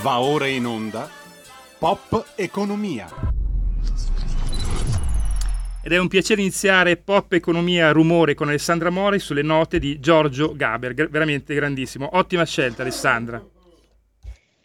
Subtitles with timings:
[0.00, 1.08] Va ora in onda
[1.76, 3.08] Pop Economia.
[5.82, 10.54] Ed è un piacere iniziare Pop Economia Rumore con Alessandra Mori sulle note di Giorgio
[10.54, 12.10] Gaber, veramente grandissimo.
[12.12, 13.44] Ottima scelta Alessandra.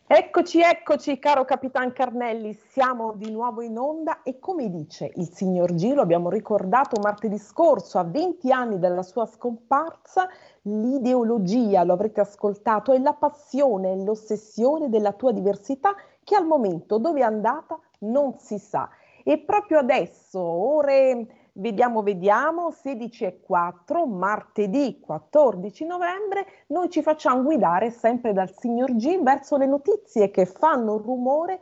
[0.05, 5.73] Eccoci, eccoci, caro Capitan Carnelli, siamo di nuovo in onda e come dice il signor
[5.73, 10.29] G, lo abbiamo ricordato martedì scorso, a 20 anni dalla sua scomparsa,
[10.63, 17.19] l'ideologia, lo avrete ascoltato, è la passione, l'ossessione della tua diversità che al momento dove
[17.19, 18.89] è andata non si sa.
[19.23, 27.43] E proprio adesso, ore Vediamo, vediamo, 16 e 4, martedì 14 novembre, noi ci facciamo
[27.43, 31.59] guidare sempre dal signor G verso le notizie che fanno rumore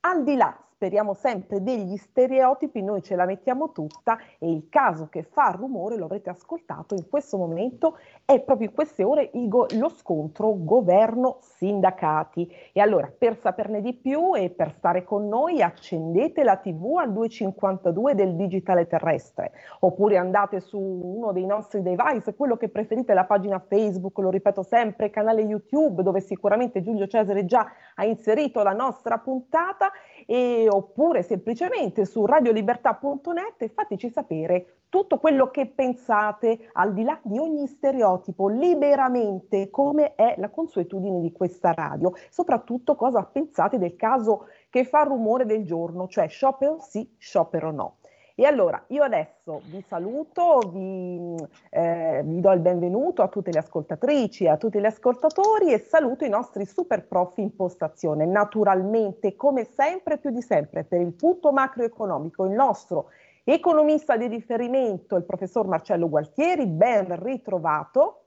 [0.00, 5.08] al di là speriamo sempre degli stereotipi, noi ce la mettiamo tutta e il caso
[5.08, 9.66] che fa rumore, lo avrete ascoltato in questo momento, è proprio in queste ore go-
[9.72, 12.48] lo scontro governo-sindacati.
[12.72, 17.12] E allora, per saperne di più e per stare con noi, accendete la TV al
[17.12, 19.50] 252 del digitale terrestre,
[19.80, 24.62] oppure andate su uno dei nostri device, quello che preferite, la pagina Facebook, lo ripeto
[24.62, 27.66] sempre, canale YouTube, dove sicuramente Giulio Cesare già
[27.96, 29.90] ha inserito la nostra puntata
[30.30, 37.18] e, oppure semplicemente su radiolibertà.net e fateci sapere tutto quello che pensate al di là
[37.22, 43.96] di ogni stereotipo liberamente come è la consuetudine di questa radio, soprattutto cosa pensate del
[43.96, 47.97] caso che fa rumore del giorno, cioè sciopero sì, sciopero no.
[48.40, 51.34] E allora io adesso vi saluto, vi,
[51.70, 56.24] eh, vi, do il benvenuto a tutte le ascoltatrici, a tutti gli ascoltatori e saluto
[56.24, 58.26] i nostri super prof in postazione.
[58.26, 63.08] Naturalmente, come sempre, più di sempre, per il punto macroeconomico, il nostro
[63.42, 68.26] economista di riferimento, il professor Marcello Gualtieri, ben ritrovato.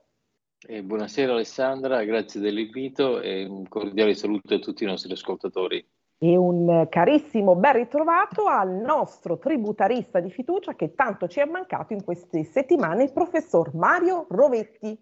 [0.68, 5.82] Eh, buonasera Alessandra, grazie dell'invito e un cordiale saluto a tutti i nostri ascoltatori
[6.24, 11.94] e un carissimo ben ritrovato al nostro tributarista di fiducia che tanto ci è mancato
[11.94, 14.96] in queste settimane, il professor Mario Rovetti.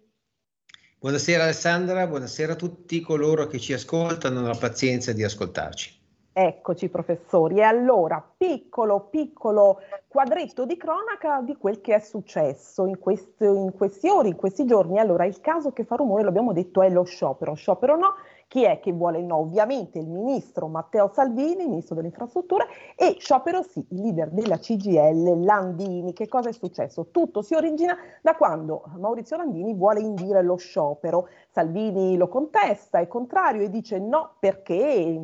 [0.97, 5.99] Buonasera Alessandra, buonasera a tutti coloro che ci ascoltano, hanno la pazienza di ascoltarci.
[6.33, 12.97] Eccoci professori, e allora piccolo piccolo quadretto di cronaca di quel che è successo in,
[12.97, 14.97] questi, in questi ore, in questi giorni.
[14.97, 18.15] Allora il caso che fa rumore, l'abbiamo detto, è lo sciopero, sciopero no,
[18.51, 19.37] chi è che vuole no?
[19.37, 22.67] Ovviamente il ministro Matteo Salvini, ministro delle infrastrutture,
[22.97, 26.11] e sciopero sì, il leader della CGL, Landini.
[26.11, 27.07] Che cosa è successo?
[27.11, 31.29] Tutto si origina da quando Maurizio Landini vuole indire lo sciopero.
[31.51, 35.19] Salvini lo contesta, è contrario e dice no perché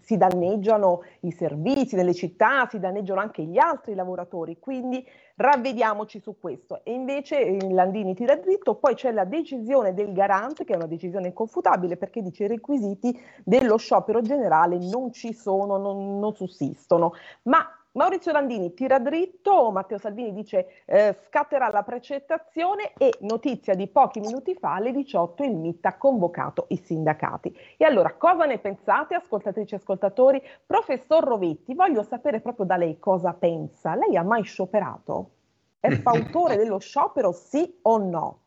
[0.00, 4.58] si danneggiano i servizi nelle città, si danneggiano anche gli altri lavoratori.
[4.58, 5.06] Quindi
[5.38, 6.80] Ravvediamoci su questo.
[6.82, 10.86] E invece eh, Landini tira dritto, poi c'è la decisione del garante, che è una
[10.86, 17.12] decisione inconfutabile perché dice i requisiti dello sciopero generale non ci sono, non, non sussistono.
[17.42, 23.86] Ma Maurizio Landini tira dritto, Matteo Salvini dice eh, scatterà la precettazione e notizia di
[23.86, 27.56] pochi minuti fa alle 18 il MIT ha convocato i sindacati.
[27.78, 30.42] E allora cosa ne pensate ascoltatrici e ascoltatori?
[30.66, 33.94] Professor Rovetti, voglio sapere proprio da lei cosa pensa.
[33.94, 35.30] Lei ha mai scioperato?
[35.80, 38.40] È fautore dello sciopero sì o no?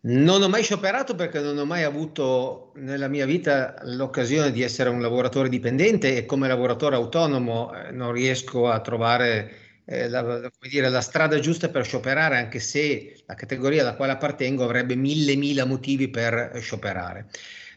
[0.00, 4.90] Non ho mai scioperato perché non ho mai avuto nella mia vita l'occasione di essere
[4.90, 9.50] un lavoratore dipendente e come lavoratore autonomo eh, non riesco a trovare
[9.84, 14.62] eh, la, dire, la, strada giusta per scioperare, anche se la categoria alla quale appartengo
[14.62, 17.26] avrebbe mille mila motivi per scioperare.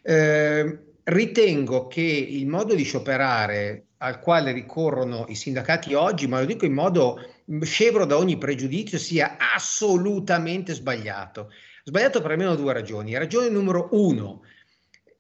[0.04, 6.46] Eh, ritengo che il modo di scioperare al quale ricorrono i sindacati oggi, ma lo
[6.46, 7.18] dico in modo
[7.62, 11.50] scevro da ogni pregiudizio, sia assolutamente sbagliato
[11.84, 13.18] Sbagliato per almeno due ragioni.
[13.18, 14.42] Ragione numero uno,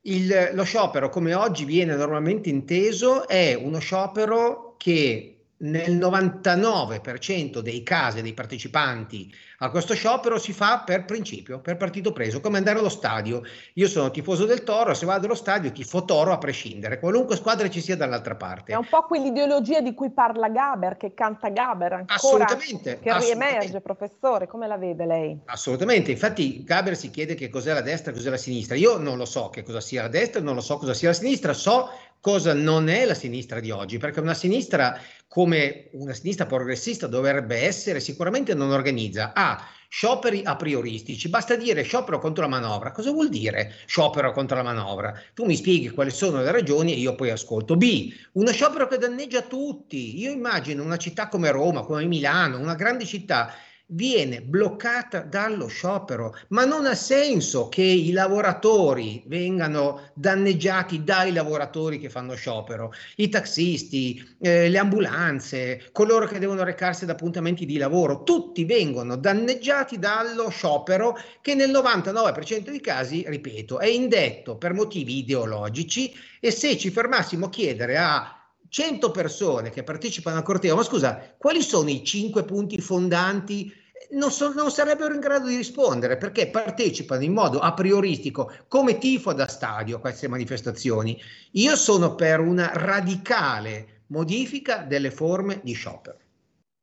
[0.04, 7.84] il, lo sciopero come oggi viene normalmente inteso è uno sciopero che nel 99% dei
[7.84, 9.34] casi dei partecipanti
[9.64, 13.44] a questo sciopero si fa per principio, per partito preso, come andare allo stadio.
[13.76, 17.70] Io sono tifoso del Toro, se vado allo stadio tifo Toro a prescindere, qualunque squadra
[17.70, 18.72] ci sia dall'altra parte.
[18.72, 23.82] È un po' quell'ideologia di cui parla Gaber, che canta Gaber ancora, assolutamente, che riemerge,
[23.82, 25.40] professore, come la vede lei?
[25.46, 28.76] Assolutamente, infatti Gaber si chiede che cos'è la destra e cos'è la sinistra.
[28.76, 31.14] Io non lo so che cosa sia la destra, non lo so cosa sia la
[31.14, 31.88] sinistra, so
[32.22, 34.97] cosa non è la sinistra di oggi, perché una sinistra
[35.28, 39.68] come una sinistra progressista dovrebbe essere sicuramente non organizza A.
[39.94, 42.91] Scioperi a prioristici, basta dire sciopero contro la manovra.
[42.91, 45.14] Cosa vuol dire sciopero contro la manovra?
[45.34, 47.76] Tu mi spieghi quali sono le ragioni e io poi ascolto.
[47.76, 48.14] B.
[48.34, 50.18] Uno sciopero che danneggia tutti.
[50.18, 53.53] Io immagino una città come Roma, come Milano, una grande città
[53.93, 61.99] viene bloccata dallo sciopero, ma non ha senso che i lavoratori vengano danneggiati dai lavoratori
[61.99, 67.78] che fanno sciopero, i taxisti, eh, le ambulanze, coloro che devono recarsi ad appuntamenti di
[67.78, 74.73] lavoro, tutti vengono danneggiati dallo sciopero che nel 99% dei casi, ripeto, è indetto per
[74.73, 78.35] motivi ideologici e se ci fermassimo a chiedere a
[78.72, 83.79] 100 persone che partecipano al corteo, ma scusa, quali sono i cinque punti fondanti
[84.12, 88.98] non, so, non, sarebbero in grado di rispondere perché partecipano in modo a prioristico come
[88.98, 91.20] tifo da stadio a queste manifestazioni.
[91.52, 96.18] Io sono per una radicale modifica delle forme di sciopero.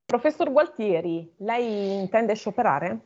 [0.06, 3.00] Professor Gualtieri, lei intende scioperare?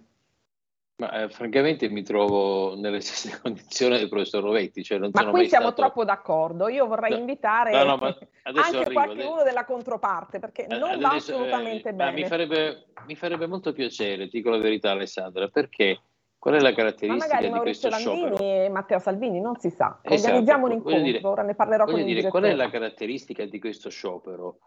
[1.03, 4.85] Ma eh, francamente mi trovo nelle stesse condizioni del professor Rovetti.
[4.85, 5.83] Cioè ma qui siamo stato...
[5.83, 6.69] troppo d'accordo.
[6.69, 9.43] Io vorrei no, invitare no, no, anche arrivo, qualcuno adesso...
[9.43, 12.13] della controparte perché non adesso, va eh, assolutamente eh, bene.
[12.13, 16.01] Mi farebbe, mi farebbe, molto piacere, dico la verità Alessandra, perché
[16.43, 18.65] qual è la caratteristica di questo Landini sciopero?
[18.65, 20.01] e Matteo Salvini, non si sa.
[20.03, 23.61] Esatto, Organizziamo un incontro, dire, ora ne parlerò con dire, Qual è la caratteristica di
[23.61, 24.59] questo sciopero?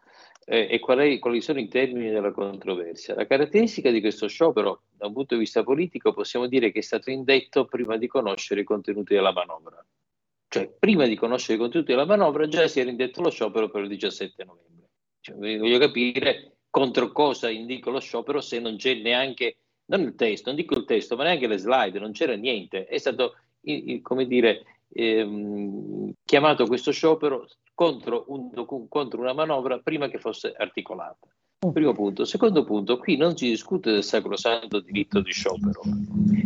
[0.46, 3.14] eh, e quali, quali sono i termini della controversia.
[3.14, 6.82] La caratteristica di questo sciopero, da un punto di vista politico, possiamo dire che è
[6.82, 9.86] stato indetto prima di conoscere i contenuti della manovra.
[10.48, 13.82] Cioè, prima di conoscere i contenuti della manovra già si era indetto lo sciopero per
[13.82, 14.90] il 17 novembre.
[15.20, 20.50] Cioè, voglio capire contro cosa indico lo sciopero se non c'è neanche, non il testo,
[20.50, 22.86] non dico il testo, ma neanche le slide, non c'era niente.
[22.86, 23.36] È stato,
[24.02, 31.28] come dire, ehm, chiamato questo sciopero contro, un, contro una manovra prima che fosse articolata.
[31.66, 31.72] Mm.
[31.72, 32.26] Primo punto.
[32.26, 35.82] Secondo punto, qui non si discute del sacrosanto diritto di sciopero,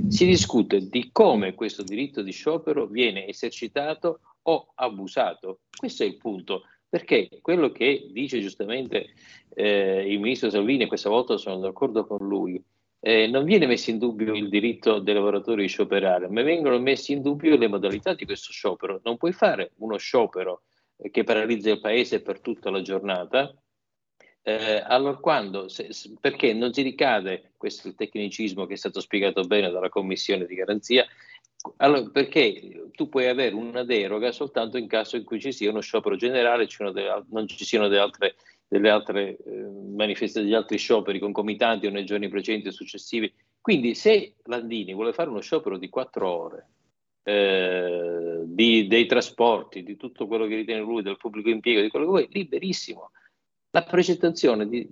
[0.07, 5.59] si discute di come questo diritto di sciopero viene esercitato o abusato.
[5.75, 9.13] Questo è il punto, perché quello che dice giustamente
[9.53, 12.61] eh, il ministro Salvini, e questa volta sono d'accordo con lui,
[12.99, 17.13] eh, non viene messo in dubbio il diritto dei lavoratori di scioperare, ma vengono messe
[17.13, 18.99] in dubbio le modalità di questo sciopero.
[19.03, 20.63] Non puoi fare uno sciopero
[21.11, 23.53] che paralizza il paese per tutta la giornata,
[24.41, 28.99] eh, allora quando, se, perché non si ricade, questo è il tecnicismo che è stato
[28.99, 31.05] spiegato bene dalla commissione di garanzia,
[31.77, 35.81] allora, perché tu puoi avere una deroga soltanto in caso in cui ci sia uno
[35.81, 38.35] sciopero generale, delle, non ci siano delle altre,
[38.69, 43.33] delle altre eh, manifestazioni, degli altri scioperi concomitanti o nei giorni precedenti o successivi.
[43.59, 46.67] Quindi se Landini vuole fare uno sciopero di quattro ore
[47.23, 52.05] eh, di, dei trasporti, di tutto quello che ritiene lui, del pubblico impiego, di quello
[52.05, 53.11] che vuoi, liberissimo.
[53.71, 54.89] La precettazione di,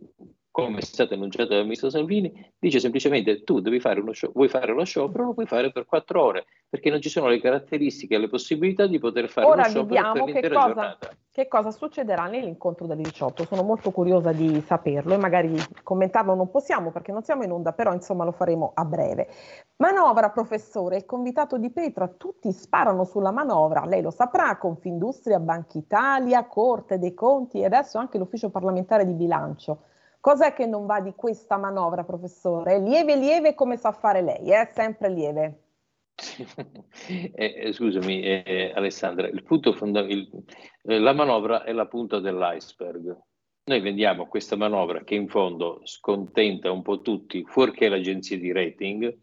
[0.63, 4.49] come è stato annunciato dal ministro Salvini, dice semplicemente tu devi fare uno show, vuoi
[4.49, 8.15] fare lo sciopero, lo puoi fare per quattro ore, perché non ci sono le caratteristiche
[8.15, 11.09] e le possibilità di poter fare Ora uno sciopero per l'intera che cosa, giornata.
[11.31, 13.45] Che cosa succederà nell'incontro del 18?
[13.45, 17.73] Sono molto curiosa di saperlo e magari commentarlo non possiamo perché non siamo in onda,
[17.73, 19.27] però insomma lo faremo a breve.
[19.75, 25.77] Manovra, professore, il convitato di Petra, tutti sparano sulla manovra, lei lo saprà, Confindustria, Banca
[25.77, 29.81] Italia, Corte dei Conti e adesso anche l'Ufficio parlamentare di bilancio.
[30.27, 32.81] Cos'è che non va di questa manovra, professore?
[32.81, 34.69] Lieve, lieve come sa fare lei, eh?
[34.73, 35.61] sempre lieve.
[37.07, 40.43] Eh, eh, scusami eh, Alessandra, il punto fondamentale,
[40.83, 43.17] eh, la manovra è la punta dell'iceberg.
[43.63, 48.51] Noi vendiamo questa manovra che in fondo scontenta un po' tutti, fuorché le agenzie di
[48.51, 49.17] rating,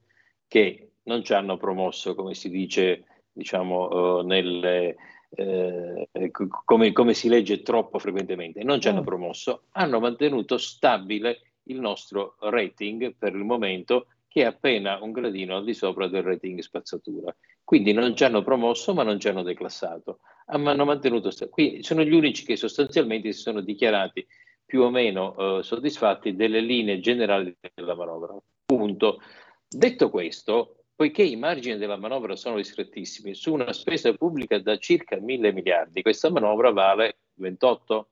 [0.48, 4.96] che non ci hanno promosso, come si dice, diciamo, uh, nelle,
[5.34, 9.04] eh, come, come, si legge troppo frequentemente, non ci hanno mm.
[9.04, 15.56] promosso, hanno mantenuto stabile il nostro rating per il momento che è appena un gradino
[15.56, 17.34] al di sopra del rating spazzatura.
[17.62, 22.12] Quindi non ci hanno promosso ma non ci hanno declassato, hanno mantenuto qui sono gli
[22.12, 24.26] unici che sostanzialmente si sono dichiarati
[24.64, 28.34] più o meno eh, soddisfatti delle linee generali della manovra.
[28.64, 29.20] Punto.
[29.68, 35.16] Detto questo, poiché i margini della manovra sono ristrettissimi, su una spesa pubblica da circa
[35.18, 38.08] mille miliardi, questa manovra vale 28?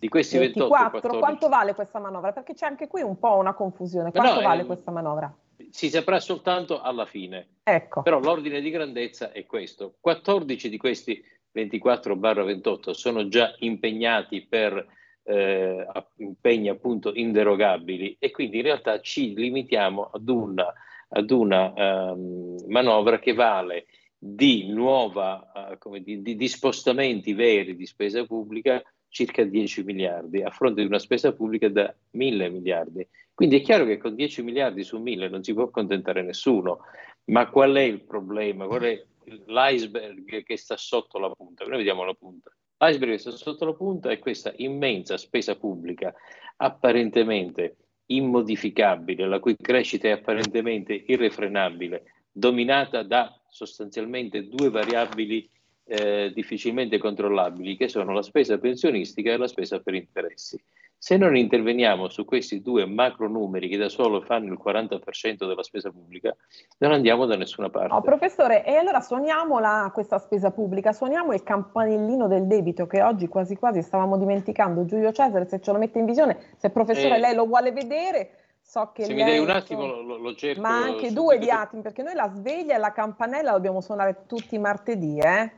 [0.00, 1.20] Di questi 24, 28, 14...
[1.20, 2.32] quanto vale questa manovra?
[2.32, 4.10] Perché c'è anche qui un po' una confusione.
[4.12, 5.34] Quanto no, vale eh, questa manovra?
[5.68, 7.56] Si saprà soltanto alla fine.
[7.64, 8.00] Ecco.
[8.00, 9.96] Però l'ordine di grandezza è questo.
[10.00, 11.22] 14 di questi
[11.54, 14.86] 24-28 sono già impegnati per
[15.22, 20.72] eh, impegni appunto inderogabili e quindi in realtà ci limitiamo ad una
[21.10, 21.72] ad una
[22.12, 23.86] um, manovra che vale
[24.16, 30.50] di nuova, uh, di, di, di, spostamenti veri di spesa pubblica circa 10 miliardi, a
[30.50, 33.06] fronte di una spesa pubblica da 1000 miliardi.
[33.34, 36.80] Quindi è chiaro che con 10 miliardi su 1000 non si può accontentare nessuno,
[37.24, 38.66] ma qual è il problema?
[38.66, 39.04] Qual è
[39.46, 41.64] l'iceberg che sta sotto la punta?
[41.64, 42.50] Noi vediamo la punta.
[42.78, 46.14] L'iceberg che sta sotto la punta è questa immensa spesa pubblica
[46.56, 47.76] apparentemente
[48.10, 55.48] immodificabile, la cui crescita è apparentemente irrefrenabile, dominata da sostanzialmente due variabili
[55.84, 60.60] eh, difficilmente controllabili, che sono la spesa pensionistica e la spesa per interessi.
[61.02, 65.62] Se non interveniamo su questi due macro numeri che da solo fanno il 40% della
[65.62, 66.36] spesa pubblica,
[66.76, 67.94] non andiamo da nessuna parte.
[67.94, 73.28] Oh, professore, e allora suoniamola questa spesa pubblica, suoniamo il campanellino del debito che oggi
[73.28, 74.84] quasi quasi stavamo dimenticando.
[74.84, 78.32] Giulio Cesare, se ce lo mette in visione, se professore eh, lei lo vuole vedere,
[78.60, 80.60] so che se lei, mi dai un attimo lo, lo cerco.
[80.60, 84.54] Ma anche due di attimi, perché noi la sveglia e la campanella dobbiamo suonare tutti
[84.54, 85.50] i martedì, eh?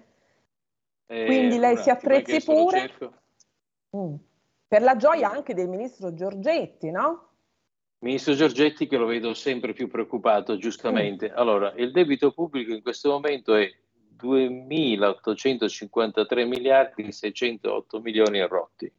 [1.05, 2.91] eh Quindi lei si attrezzi pure.
[3.97, 4.15] Mm
[4.73, 7.27] per la gioia anche del ministro Giorgetti, no?
[7.99, 11.29] Ministro Giorgetti che lo vedo sempre più preoccupato, giustamente.
[11.29, 11.33] Mm.
[11.37, 13.71] Allora, il debito pubblico in questo momento è
[14.19, 18.91] 2.853 miliardi e 608 milioni e rotti.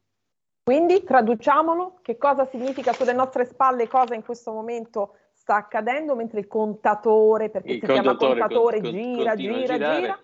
[0.61, 6.41] Quindi traduciamolo, che cosa significa sulle nostre spalle, cosa in questo momento sta accadendo mentre
[6.41, 10.19] il contatore, perché il si chiama contatore, con, gira, gira, gira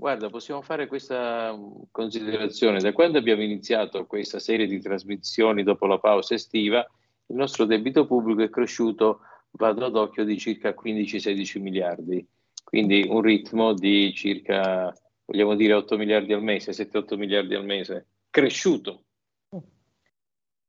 [0.00, 2.78] Guarda, possiamo fare questa mm, considerazione.
[2.78, 6.86] Da quando abbiamo iniziato questa serie di trasmissioni dopo la pausa estiva,
[7.26, 12.24] il nostro debito pubblico è cresciuto, vado ad occhio, di circa 15-16 miliardi,
[12.62, 18.06] quindi un ritmo di circa, vogliamo dire, 8 miliardi al mese, 7-8 miliardi al mese,
[18.30, 19.02] cresciuto.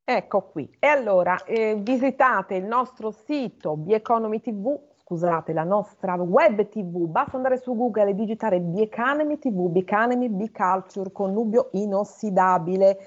[0.03, 0.67] Ecco qui.
[0.79, 7.36] E allora eh, visitate il nostro sito Bieconomy TV scusate, la nostra web tv, basta
[7.36, 13.00] andare su Google e digitare Biecanemy TV, Biecanemy B-Culture, connubio inossidabile.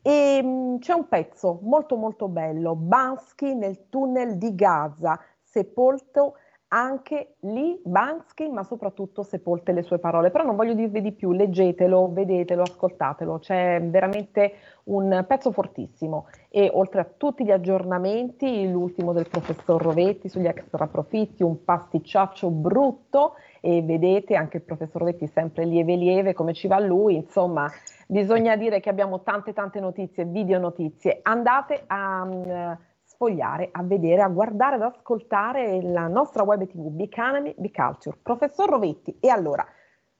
[0.00, 6.34] E mh, mm, c'è un pezzo molto molto bello, Bansky nel tunnel di Gaza, sepolto
[6.68, 10.30] anche lì Bansky, ma soprattutto sepolte le sue parole.
[10.30, 14.52] Però non voglio dirvi di più, leggetelo, vedetelo, ascoltatelo, c'è veramente
[14.84, 16.26] un pezzo fortissimo.
[16.50, 22.50] E oltre a tutti gli aggiornamenti, l'ultimo del professor Rovetti sugli extra profitti, un pasticciaccio
[22.50, 27.68] brutto e vedete anche il professor Rovetti sempre lieve lieve come ci va lui, insomma
[28.06, 32.22] bisogna dire che abbiamo tante tante notizie, video notizie, andate a...
[32.22, 32.78] Um,
[33.18, 38.16] sfogliare, a vedere, a guardare, ad ascoltare la nostra web tv Bicanemy Biculture.
[38.22, 39.66] Professor Rovetti, e allora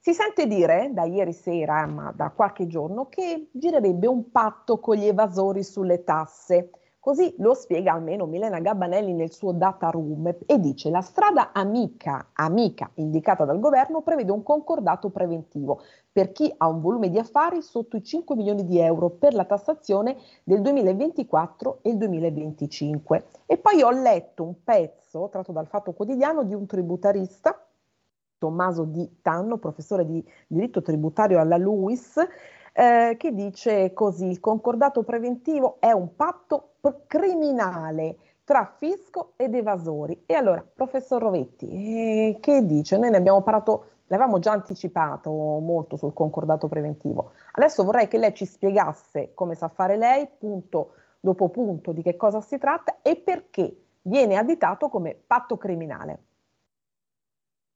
[0.00, 4.96] si sente dire da ieri sera, ma da qualche giorno, che girerebbe un patto con
[4.96, 6.70] gli evasori sulle tasse.
[7.00, 12.30] Così lo spiega almeno Milena Gabbanelli nel suo data room e dice la strada amica,
[12.32, 17.62] amica indicata dal governo prevede un concordato preventivo per chi ha un volume di affari
[17.62, 23.26] sotto i 5 milioni di euro per la tassazione del 2024 e il 2025.
[23.46, 27.64] E poi ho letto un pezzo tratto dal Fatto Quotidiano di un tributarista,
[28.36, 32.16] Tommaso Di Tanno, professore di diritto tributario alla LUIS,
[32.72, 36.67] eh, che dice così, il concordato preventivo è un patto
[37.06, 40.22] criminale tra fisco ed evasori.
[40.26, 42.96] E allora, professor Rovetti, eh, che dice?
[42.96, 47.32] Noi ne abbiamo parlato L'avevamo già anticipato molto sul concordato preventivo.
[47.52, 52.16] Adesso vorrei che lei ci spiegasse come sa fare lei, punto dopo punto, di che
[52.16, 56.22] cosa si tratta e perché viene additato come patto criminale.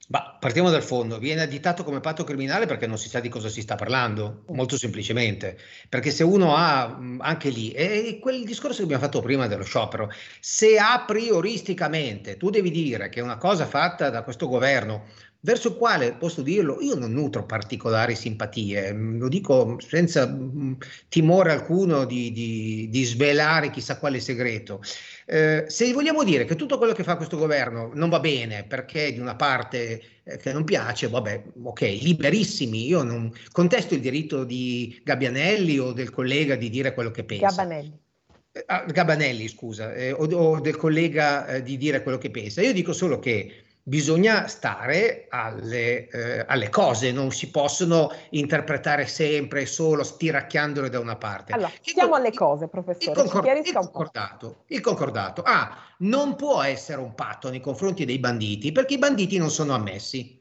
[0.09, 3.47] Ma partiamo dal fondo, viene additato come patto criminale perché non si sa di cosa
[3.47, 5.57] si sta parlando, molto semplicemente,
[5.87, 10.11] perché se uno ha anche lì, è quel discorso che abbiamo fatto prima dello sciopero,
[10.41, 15.05] se a prioristicamente tu devi dire che una cosa fatta da questo governo
[15.43, 20.73] verso il quale, posso dirlo, io non nutro particolari simpatie, mm, lo dico senza mm,
[21.09, 24.81] timore alcuno di, di, di svelare chissà quale segreto.
[25.25, 29.11] Eh, se vogliamo dire che tutto quello che fa questo governo non va bene perché
[29.11, 34.45] di una parte eh, che non piace, vabbè, ok, liberissimi, io non contesto il diritto
[34.45, 37.47] di Gabbianelli o del collega di dire quello che pensa.
[37.47, 38.01] Gabbanelli.
[38.55, 42.61] Eh, ah, Gabanelli, scusa, eh, o, o, del collega eh, di dire quello che pensa.
[42.61, 49.65] Io dico solo che bisogna stare alle, eh, alle, cose, non si possono interpretare sempre
[49.65, 51.51] solo stiracchiandole da una parte.
[51.51, 53.21] Allora, stiamo alle cose, professore.
[53.21, 58.19] Il, concor- il, concordato, il concordato ah, non può essere un patto nei confronti dei
[58.19, 60.39] banditi perché i banditi non sono ammessi.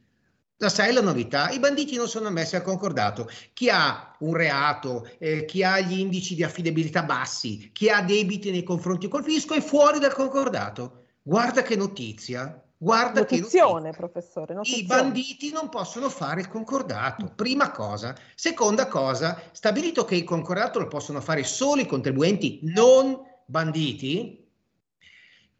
[0.58, 1.50] La sai la novità?
[1.50, 3.28] I banditi non sono ammessi al concordato.
[3.52, 8.52] Chi ha un reato, eh, chi ha gli indici di affidabilità bassi, chi ha debiti
[8.52, 11.06] nei confronti col fisco è fuori dal concordato.
[11.20, 12.62] Guarda che notizia.
[12.82, 14.54] Guarda notizione, che professore.
[14.54, 14.82] Notizione.
[14.82, 18.12] I banditi non possono fare il concordato, prima cosa.
[18.34, 24.44] Seconda cosa, stabilito che il concordato lo possono fare solo i contribuenti non banditi,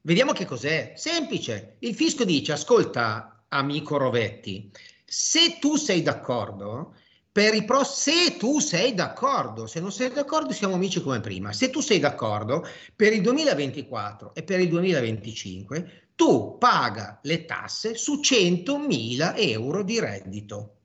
[0.00, 0.94] vediamo che cos'è.
[0.96, 1.76] Semplice.
[1.78, 4.72] Il fisco dice, ascolta, amico Rovetti,
[5.04, 6.96] se tu sei d'accordo,
[7.30, 11.52] per i pro se tu sei d'accordo, se non sei d'accordo siamo amici come prima.
[11.52, 17.94] Se tu sei d'accordo per il 2024 e per il 2025 tu paga le tasse
[17.94, 20.76] su 100.000 euro di reddito.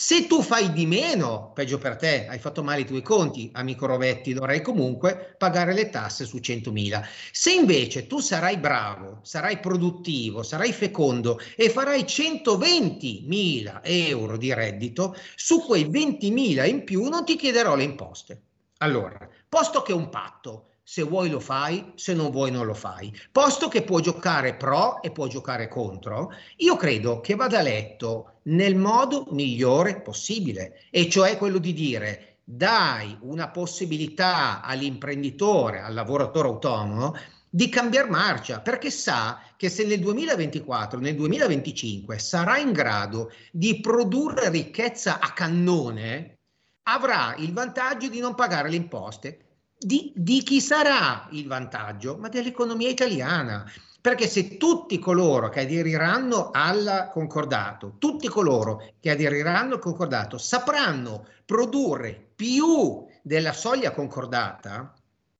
[0.00, 3.86] Se tu fai di meno, peggio per te, hai fatto male i tuoi conti, amico
[3.86, 7.04] Rovetti, dovrai comunque pagare le tasse su 100.000.
[7.32, 15.16] Se invece tu sarai bravo, sarai produttivo, sarai fecondo e farai 120.000 euro di reddito,
[15.34, 18.42] su quei 20.000 in più non ti chiederò le imposte.
[18.78, 19.18] Allora,
[19.48, 23.14] posto che è un patto, se vuoi lo fai, se non vuoi non lo fai.
[23.30, 28.74] Posto che può giocare pro e può giocare contro, io credo che vada letto nel
[28.74, 37.14] modo migliore possibile, e cioè quello di dire dai una possibilità all'imprenditore, al lavoratore autonomo,
[37.50, 43.78] di cambiare marcia, perché sa che se nel 2024, nel 2025 sarà in grado di
[43.80, 46.38] produrre ricchezza a cannone,
[46.84, 49.42] avrà il vantaggio di non pagare le imposte
[49.78, 52.16] di, di chi sarà il vantaggio?
[52.18, 53.64] Ma dell'economia italiana.
[54.00, 61.26] Perché se tutti coloro che aderiranno al concordato, tutti coloro che aderiranno al concordato sapranno
[61.44, 64.94] produrre più della soglia concordata,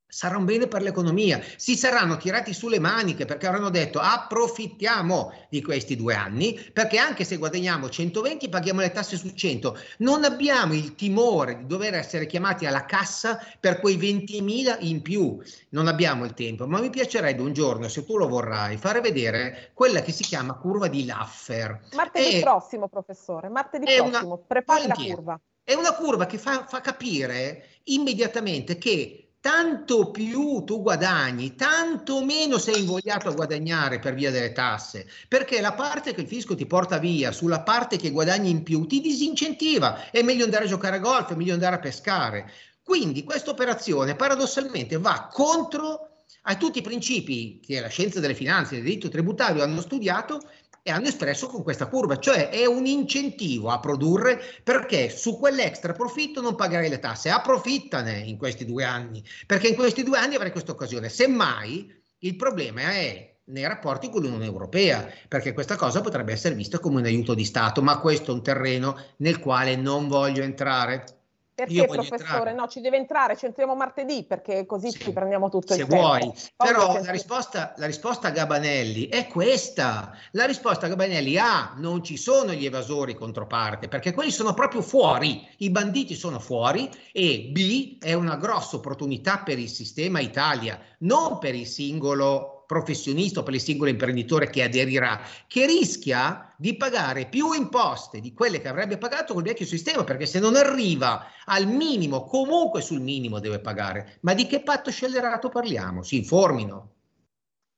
[0.08, 1.40] sarà un bene per l'economia.
[1.56, 7.24] Si saranno tirati sulle maniche perché avranno detto approfittiamo di questi due anni perché anche
[7.24, 9.76] se guadagniamo 120 paghiamo le tasse su 100.
[9.98, 15.38] Non abbiamo il timore di dover essere chiamati alla cassa per quei 20.000 in più.
[15.70, 19.70] Non abbiamo il tempo, ma mi piacerebbe un giorno, se tu lo vorrai, fare vedere
[19.74, 21.80] quella che si chiama curva di Laffer.
[21.94, 25.40] Martedì è, prossimo, professore, martedì prossimo, una, prepari la curva.
[25.62, 32.58] È una curva che fa, fa capire immediatamente che tanto più tu guadagni, tanto meno
[32.58, 36.66] sei invogliato a guadagnare per via delle tasse, perché la parte che il fisco ti
[36.66, 40.10] porta via sulla parte che guadagni in più ti disincentiva.
[40.10, 42.50] È meglio andare a giocare a golf, è meglio andare a pescare.
[42.82, 48.74] Quindi questa operazione paradossalmente va contro a tutti i principi che la scienza delle finanze
[48.74, 50.40] e del diritto tributario hanno studiato
[50.88, 55.92] e hanno espresso con questa curva, cioè è un incentivo a produrre perché su quell'extra
[55.92, 60.36] profitto non pagherai le tasse, approfittane in questi due anni, perché in questi due anni
[60.36, 61.10] avrai questa occasione.
[61.10, 66.78] Semmai il problema è nei rapporti con l'Unione Europea, perché questa cosa potrebbe essere vista
[66.78, 71.17] come un aiuto di Stato, ma questo è un terreno nel quale non voglio entrare.
[71.58, 72.22] Perché professore?
[72.22, 72.52] Entrare.
[72.52, 75.92] No, ci deve entrare, ci entriamo martedì perché così sì, ci prendiamo tutto il tempo.
[75.92, 80.16] Se vuoi, però la risposta, la risposta, a Gabanelli è questa.
[80.32, 84.82] La risposta a Gabanelli A, non ci sono gli evasori controparte perché quelli sono proprio
[84.82, 90.78] fuori, i banditi sono fuori e B è una grossa opportunità per il sistema Italia,
[90.98, 96.76] non per il singolo professionista o per il singolo imprenditore che aderirà, che rischia di
[96.76, 101.28] pagare più imposte di quelle che avrebbe pagato col vecchio sistema, perché se non arriva
[101.46, 104.18] al minimo, comunque sul minimo deve pagare.
[104.20, 106.02] Ma di che patto scellerato parliamo?
[106.02, 106.90] Si informino.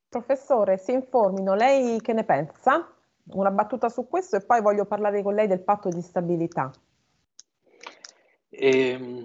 [0.09, 1.55] Professore, si informino.
[1.55, 2.93] Lei che ne pensa?
[3.27, 6.73] Una battuta su questo e poi voglio parlare con lei del patto di stabilità.
[8.49, 9.25] Ehm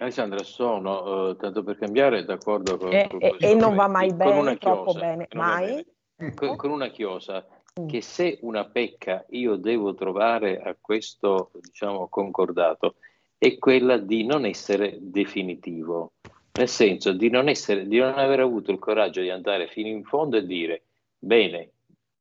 [0.00, 2.90] Alessandra, sono, uh, tanto per cambiare, d'accordo con...
[2.90, 5.86] E, con, e non va mai bene, troppo chiosa, bene, mai?
[6.16, 6.34] Bene.
[6.34, 7.46] Con, con, una chiosa,
[7.78, 7.86] mm.
[7.86, 12.94] che se una pecca io devo trovare a questo, diciamo, concordato,
[13.36, 16.12] è quella di non essere definitivo,
[16.52, 20.04] nel senso di non, essere, di non aver avuto il coraggio di andare fino in
[20.04, 20.82] fondo e dire,
[21.18, 21.72] bene,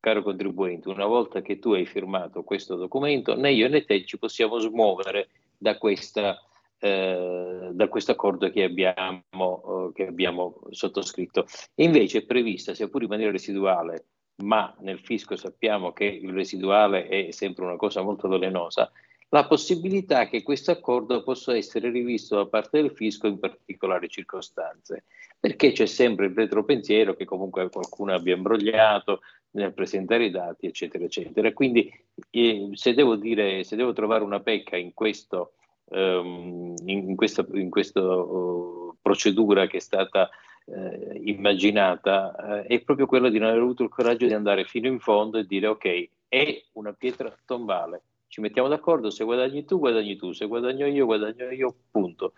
[0.02, 4.18] caro contribuente, una volta che tu hai firmato questo documento, né io né te ci
[4.18, 6.42] possiamo smuovere da questa
[6.80, 11.46] eh, da questo accordo che abbiamo, eh, che abbiamo sottoscritto.
[11.76, 14.06] E invece è prevista, sia pure in maniera residuale,
[14.44, 18.90] ma nel fisco sappiamo che il residuale è sempre una cosa molto velenosa,
[19.32, 25.04] la possibilità che questo accordo possa essere rivisto da parte del fisco in particolari circostanze,
[25.40, 29.20] perché c'è sempre il retropensiero che comunque qualcuno abbia imbrogliato
[29.52, 31.54] nel presentare i dati, eccetera, eccetera.
[31.54, 31.92] Quindi
[32.32, 35.54] eh, se, devo dire, se devo trovare una pecca in questo
[35.90, 40.30] um, in, questa, in questa uh, procedura che è stata
[40.66, 44.88] uh, immaginata uh, è proprio quello di non aver avuto il coraggio di andare fino
[44.88, 49.80] in fondo e dire ok, è una pietra tombale, ci mettiamo d'accordo, se guadagni tu,
[49.80, 52.34] guadagni tu, se guadagno io, guadagno io, punto.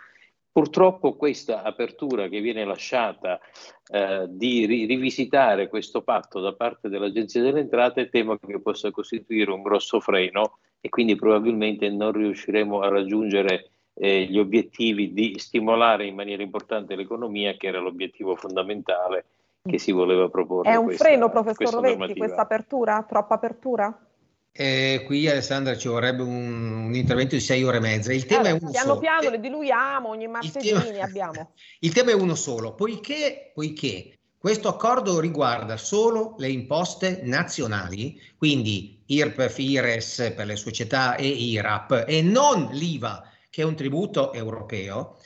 [0.53, 3.39] Purtroppo questa apertura che viene lasciata
[3.87, 9.51] eh, di ri- rivisitare questo patto da parte dell'Agenzia delle Entrate temo che possa costituire
[9.51, 16.07] un grosso freno e quindi probabilmente non riusciremo a raggiungere eh, gli obiettivi di stimolare
[16.07, 19.25] in maniera importante l'economia, che era l'obiettivo fondamentale
[19.63, 20.71] che si voleva proporre.
[20.71, 23.05] È un questa, freno, professor Rovetti, questa apertura?
[23.07, 24.05] Troppa apertura?
[24.53, 28.11] Eh, qui Alessandra ci vorrebbe un, un, intervento di sei ore e mezza.
[28.11, 28.99] Il tema allora, è uno piano solo.
[28.99, 31.51] piano le diluiamo ogni martedì abbiamo.
[31.79, 39.00] Il tema è uno solo, poiché, poiché questo accordo riguarda solo le imposte nazionali, quindi
[39.13, 45.17] IRPEF, IRES per le società e IRAP, e non l'IVA, che è un tributo europeo.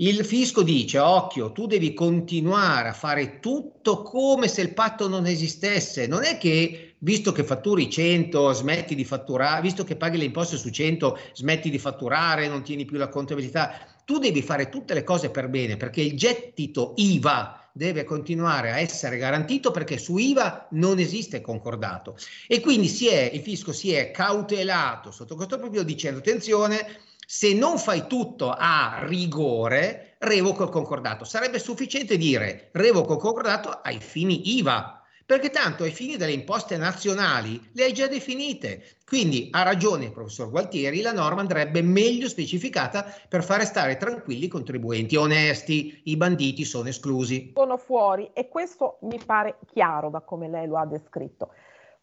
[0.00, 5.26] Il fisco dice, occhio, tu devi continuare a fare tutto come se il patto non
[5.26, 6.06] esistesse.
[6.06, 10.56] Non è che visto che fatturi 100 smetti di fatturare, visto che paghi le imposte
[10.56, 13.74] su 100 smetti di fatturare, non tieni più la contabilità.
[14.06, 18.78] Tu devi fare tutte le cose per bene perché il gettito IVA deve continuare a
[18.78, 22.16] essere garantito perché su IVA non esiste concordato.
[22.46, 26.86] E quindi è, il fisco si è cautelato sotto questo profilo dicendo attenzione
[27.26, 31.24] se non fai tutto a rigore revoco il concordato.
[31.24, 34.99] Sarebbe sufficiente dire revoco il concordato ai fini IVA
[35.30, 38.82] perché tanto ai fini delle imposte nazionali le hai già definite.
[39.06, 44.46] Quindi ha ragione il professor Gualtieri, la norma andrebbe meglio specificata per fare stare tranquilli
[44.46, 47.52] i contribuenti onesti, i banditi sono esclusi.
[47.54, 51.50] Sono fuori e questo mi pare chiaro da come lei lo ha descritto.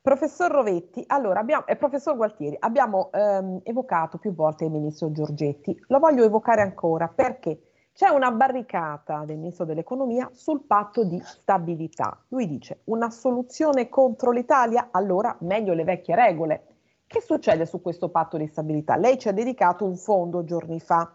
[0.01, 5.77] Professor Rovetti, allora abbiamo, eh, professor Gualtieri, abbiamo ehm, evocato più volte il ministro Giorgetti,
[5.87, 7.59] lo voglio evocare ancora perché
[7.97, 12.23] c'è una barricata del ministro dell'economia sul patto di stabilità.
[12.27, 16.63] Lui dice una soluzione contro l'Italia, allora meglio le vecchie regole.
[17.07, 18.97] Che succede su questo patto di stabilità?
[18.97, 21.11] Lei ci ha dedicato un fondo giorni fa.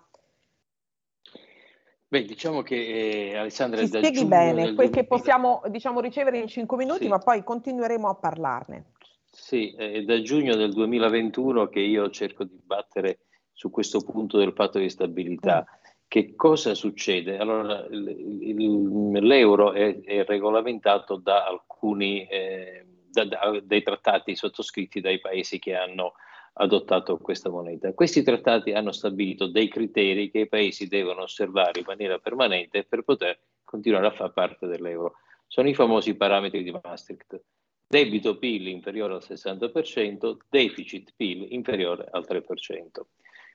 [2.09, 3.79] Beh, diciamo che eh, Alessandra...
[3.79, 7.09] Ci spieghi bene, quel che possiamo diciamo, ricevere in cinque minuti, sì.
[7.09, 8.87] ma poi continueremo a parlarne.
[9.31, 13.21] Sì, è da giugno del 2021 che io cerco di battere
[13.53, 15.65] su questo punto del patto di stabilità.
[15.65, 15.81] Mm
[16.13, 17.39] che cosa succede?
[17.39, 25.59] Allora, l'euro è, è regolamentato da alcuni eh, da, da, dei trattati sottoscritti dai paesi
[25.59, 26.13] che hanno
[26.53, 27.95] adottato questa moneta.
[27.95, 33.05] Questi trattati hanno stabilito dei criteri che i paesi devono osservare in maniera permanente per
[33.05, 35.15] poter continuare a far parte dell'euro.
[35.47, 37.41] Sono i famosi parametri di Maastricht.
[37.87, 42.43] Debito PIL inferiore al 60%, deficit PIL inferiore al 3%.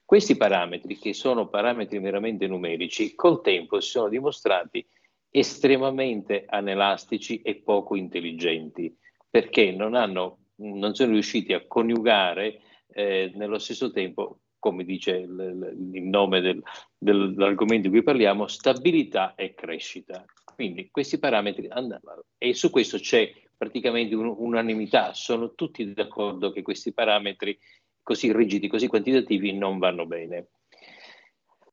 [0.07, 4.87] Questi parametri, che sono parametri meramente numerici, col tempo si sono dimostrati
[5.29, 8.97] estremamente anelastici e poco intelligenti,
[9.29, 12.61] perché non, hanno, non sono riusciti a coniugare
[12.93, 16.63] eh, nello stesso tempo, come dice il, il nome del,
[16.97, 20.23] dell'argomento di cui parliamo, stabilità e crescita.
[20.55, 26.93] Quindi questi parametri andavano e su questo c'è praticamente un'unanimità, sono tutti d'accordo che questi
[26.93, 27.59] parametri
[28.07, 30.47] così rigidi, così quantitativi non vanno bene.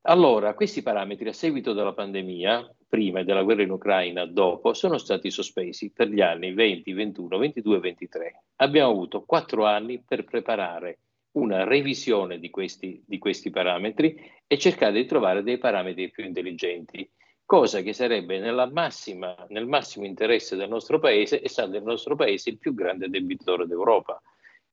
[0.07, 4.99] Allora, questi parametri a seguito della pandemia, prima e della guerra in Ucraina, dopo, sono
[4.99, 8.43] stati sospesi per gli anni 20, 21, 22 e 23.
[8.57, 10.99] Abbiamo avuto quattro anni per preparare
[11.35, 17.09] una revisione di questi, di questi parametri e cercare di trovare dei parametri più intelligenti,
[17.45, 18.41] cosa che sarebbe
[18.73, 23.69] massima, nel massimo interesse del nostro paese, essendo il nostro paese il più grande debitore
[23.69, 24.21] d'Europa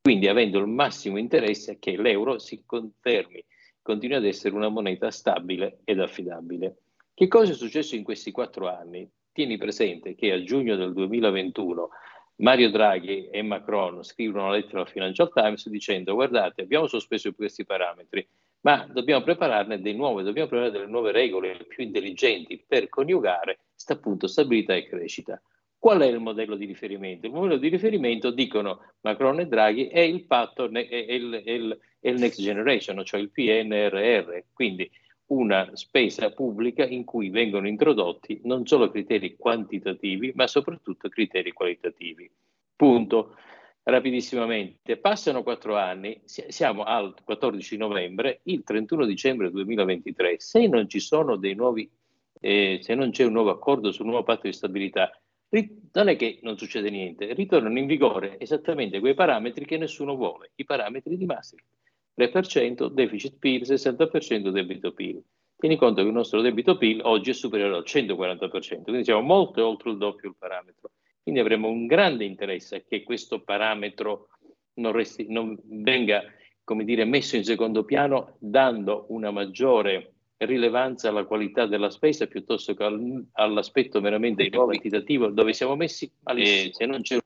[0.02, 3.44] quindi avendo il massimo interesse che l'euro si confermi,
[3.84, 6.78] continui ad essere una moneta stabile ed affidabile.
[7.14, 9.08] Che cosa è successo in questi quattro anni?
[9.32, 11.90] Tieni presente che a giugno del 2021
[12.38, 17.64] Mario Draghi e Macron scrivono una lettera al Financial Times dicendo guardate abbiamo sospeso questi
[17.64, 18.28] parametri
[18.62, 24.28] ma dobbiamo prepararne dei nuovi, dobbiamo preparare delle nuove regole più intelligenti per coniugare appunto
[24.28, 25.42] stabilità e crescita.
[25.82, 27.26] Qual è il modello di riferimento?
[27.26, 31.80] Il modello di riferimento, dicono Macron e Draghi, è il patto, è il, è il,
[32.00, 34.88] è il Next Generation, cioè il PNRR, quindi
[35.30, 42.30] una spesa pubblica in cui vengono introdotti non solo criteri quantitativi, ma soprattutto criteri qualitativi.
[42.76, 43.38] Punto.
[43.82, 51.00] Rapidissimamente, passano quattro anni, siamo al 14 novembre, il 31 dicembre 2023, se non ci
[51.00, 51.90] sono dei nuovi,
[52.40, 55.10] eh, se non c'è un nuovo accordo sul nuovo patto di stabilità,
[55.94, 60.52] non è che non succede niente, ritornano in vigore esattamente quei parametri che nessuno vuole,
[60.56, 61.68] i parametri di Maastricht.
[62.18, 65.22] 3% deficit PIL, 60% debito PIL.
[65.58, 69.66] Tieni conto che il nostro debito PIL oggi è superiore al 140%, quindi siamo molto
[69.66, 70.92] oltre il doppio il parametro.
[71.22, 74.30] Quindi avremo un grande interesse che questo parametro
[74.76, 76.24] non, resti, non venga
[76.84, 80.14] dire, messo in secondo piano, dando una maggiore
[80.46, 87.00] rilevanza alla qualità della spesa piuttosto che al, all'aspetto meramente quantitativo dove siamo messi malissimo.
[87.00, 87.20] c'è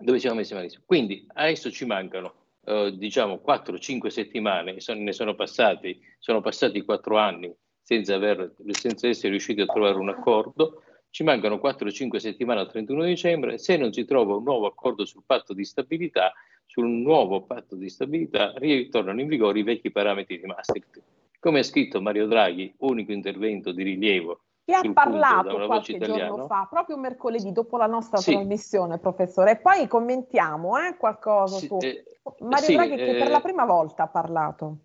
[0.00, 0.82] dove siamo messi malissimo.
[0.86, 7.52] Quindi adesso ci mancano eh, diciamo 4-5 settimane, ne sono passati, sono passati 4 anni
[7.80, 10.82] senza, aver, senza essere riusciti a trovare un accordo.
[11.10, 13.58] Ci mancano 4-5 settimane al 31 dicembre.
[13.58, 16.32] Se non si trova un nuovo accordo sul patto di stabilità,
[16.66, 21.02] sul nuovo patto di stabilità ritornano in vigore i vecchi parametri di Maastricht.
[21.40, 26.66] Come ha scritto Mario Draghi, unico intervento di rilievo che ha parlato qualche giorno fa,
[26.68, 28.32] proprio mercoledì dopo la nostra sì.
[28.32, 29.52] trasmissione, professore.
[29.52, 32.04] E poi commentiamo eh, qualcosa sì, su eh,
[32.40, 34.76] Mario sì, Draghi che eh, per la prima volta ha parlato.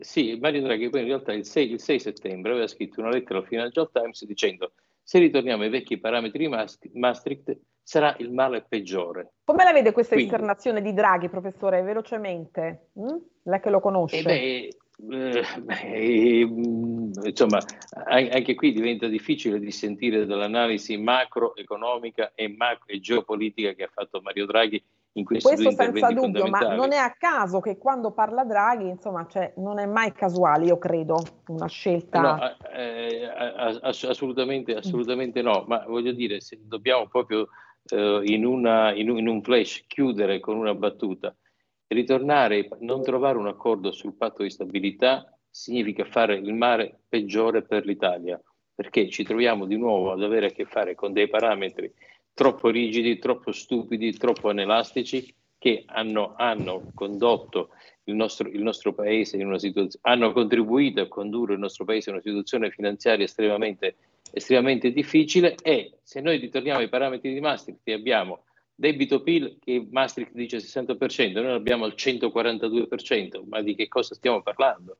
[0.00, 3.38] Sì, Mario Draghi poi in realtà il 6, il 6 settembre aveva scritto una lettera
[3.38, 9.34] al Financial Times dicendo se ritorniamo ai vecchi parametri di Maastricht sarà il male peggiore.
[9.44, 12.88] Come la vede questa Quindi, esternazione di Draghi, professore, velocemente?
[12.98, 13.16] Mm?
[13.44, 14.18] Lei che lo conosce.
[14.18, 14.68] Eh beh,
[15.10, 17.58] eh, beh, mm, insomma,
[18.06, 24.20] anche qui diventa difficile di sentire dall'analisi macroeconomica e, macro e geopolitica che ha fatto
[24.20, 24.82] Mario Draghi
[25.12, 29.26] in questi Questo senza dubbio, ma non è a caso che quando parla Draghi, insomma,
[29.28, 31.16] cioè, non è mai casuale, io credo,
[31.48, 32.20] una scelta.
[32.20, 37.48] No, eh, ass- assolutamente, assolutamente no, ma voglio dire, se dobbiamo proprio
[37.90, 41.34] eh, in, una, in, un, in un flash chiudere con una battuta,
[41.88, 47.84] ritornare, non trovare un accordo sul patto di stabilità significa fare il mare peggiore per
[47.84, 48.40] l'Italia,
[48.74, 51.92] perché ci troviamo di nuovo ad avere a che fare con dei parametri
[52.34, 57.70] troppo rigidi, troppo stupidi, troppo anelastici che hanno, hanno condotto
[58.04, 62.10] il nostro, il nostro, paese in una situazione, hanno contribuito a condurre il nostro paese
[62.10, 63.96] in una situazione finanziaria estremamente,
[64.30, 65.56] estremamente difficile.
[65.62, 68.44] E se noi ritorniamo ai parametri di Maastricht abbiamo
[68.80, 74.40] Debito PIL che Maastricht dice 60%, noi abbiamo il 142%, ma di che cosa stiamo
[74.40, 74.98] parlando?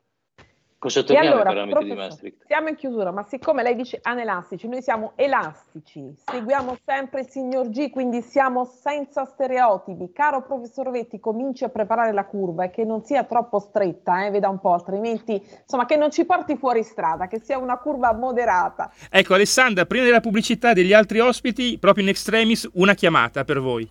[0.79, 2.45] Cosa torniamo allora, ai parametri di Maastricht?
[2.45, 7.67] Siamo in chiusura, ma siccome lei dice anelastici, noi siamo elastici, seguiamo sempre il signor
[7.67, 10.13] G, quindi siamo senza stereotipi.
[10.13, 14.29] Caro professor Vetti, cominci a preparare la curva e che non sia troppo stretta, eh,
[14.31, 18.13] veda un po', altrimenti, insomma, che non ci porti fuori strada, che sia una curva
[18.13, 18.89] moderata.
[19.09, 23.85] Ecco, Alessandra, prima della pubblicità degli altri ospiti, proprio in extremis, una chiamata per voi.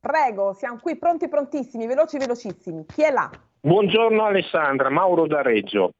[0.00, 2.84] Prego, siamo qui pronti, prontissimi, veloci, velocissimi.
[2.86, 3.30] Chi è là?
[3.60, 5.90] Buongiorno Alessandra, Mauro da Reggio.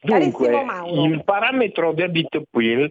[0.00, 2.88] Dunque, il parametro debito PIL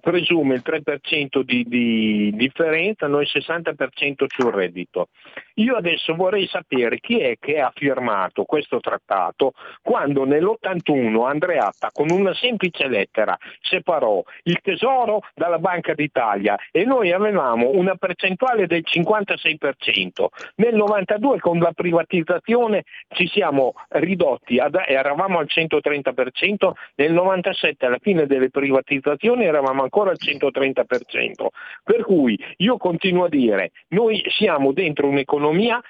[0.00, 5.08] presume il 3% di, di, differenza, noi il 60% sul reddito.
[5.54, 12.10] Io adesso vorrei sapere chi è che ha firmato questo trattato quando nell'81 Andreatta con
[12.10, 18.84] una semplice lettera separò il tesoro dalla Banca d'Italia e noi avevamo una percentuale del
[18.84, 20.26] 56%.
[20.56, 27.98] Nel 92 con la privatizzazione ci siamo ridotti, ad, eravamo al 130%, nel 97 alla
[28.00, 31.46] fine delle privatizzazioni privatizzazione eravamo ancora al 130%.
[31.84, 35.80] Per cui io continuo a dire, noi siamo dentro un'economia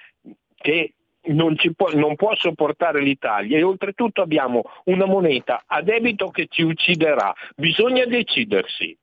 [0.57, 0.95] che
[1.29, 6.63] non, può, non, può, sopportare l'Italia e oltretutto abbiamo una moneta a debito che ci
[6.63, 7.33] ucciderà.
[7.55, 8.97] Bisogna decidersi.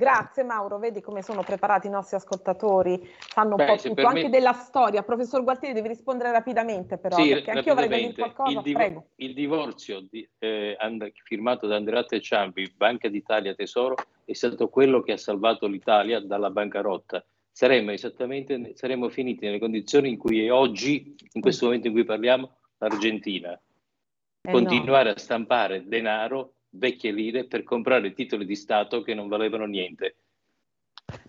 [0.00, 4.22] Grazie Mauro, vedi come sono preparati i nostri ascoltatori, sanno un Beh, po' tutto, anche
[4.22, 4.30] me...
[4.30, 5.02] della storia.
[5.02, 8.62] Professor Gualtieri devi rispondere rapidamente però, sì, perché anche io avrei da dire qualcosa, il,
[8.62, 14.32] div- il divorzio di, eh, and- firmato da Andreatta e Ciampi, Banca d'Italia Tesoro, è
[14.32, 17.22] stato quello che ha salvato l'Italia dalla bancarotta.
[17.52, 22.04] Saremmo esattamente, saremmo finiti nelle condizioni in cui è oggi, in questo momento in cui
[22.04, 23.52] parliamo, l'Argentina.
[23.52, 25.14] Eh Continuare no.
[25.14, 30.16] a stampare denaro vecchie lire per comprare titoli di Stato che non valevano niente.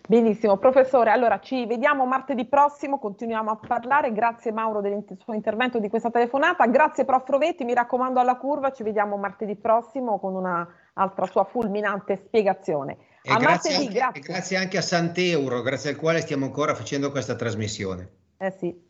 [0.08, 1.10] Benissimo, professore.
[1.10, 4.12] Allora ci vediamo martedì prossimo, continuiamo a parlare.
[4.12, 6.66] Grazie Mauro del suo intervento di questa telefonata.
[6.68, 12.18] Grazie prof Rovetti, mi raccomando alla curva, ci vediamo martedì prossimo con un'altra sua fulminante
[12.18, 12.98] spiegazione.
[13.24, 14.22] E grazie, martedì, anche, grazie.
[14.22, 18.10] grazie anche a Sant'Euro, grazie al quale stiamo ancora facendo questa trasmissione.
[18.38, 18.88] Eh sì.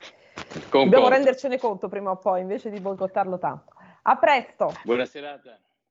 [0.71, 3.73] Dobbiamo rendercene conto prima o poi, invece di boicottarlo tanto.
[4.03, 4.73] A presto.
[4.83, 5.59] Buona serata.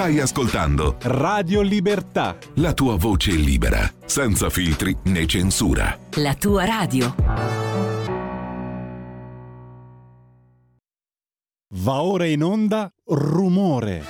[0.00, 2.38] Stai ascoltando Radio Libertà.
[2.54, 5.94] La tua voce libera, senza filtri né censura.
[6.14, 7.14] La tua radio.
[11.74, 14.04] Va ora in onda Rumore.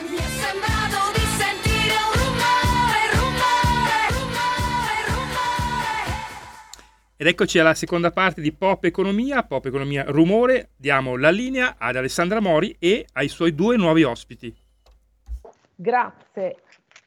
[7.16, 10.70] Ed eccoci alla seconda parte di Pop Economia, Pop Economia Rumore.
[10.76, 14.54] Diamo la linea ad Alessandra Mori e ai suoi due nuovi ospiti.
[15.80, 16.56] Grazie.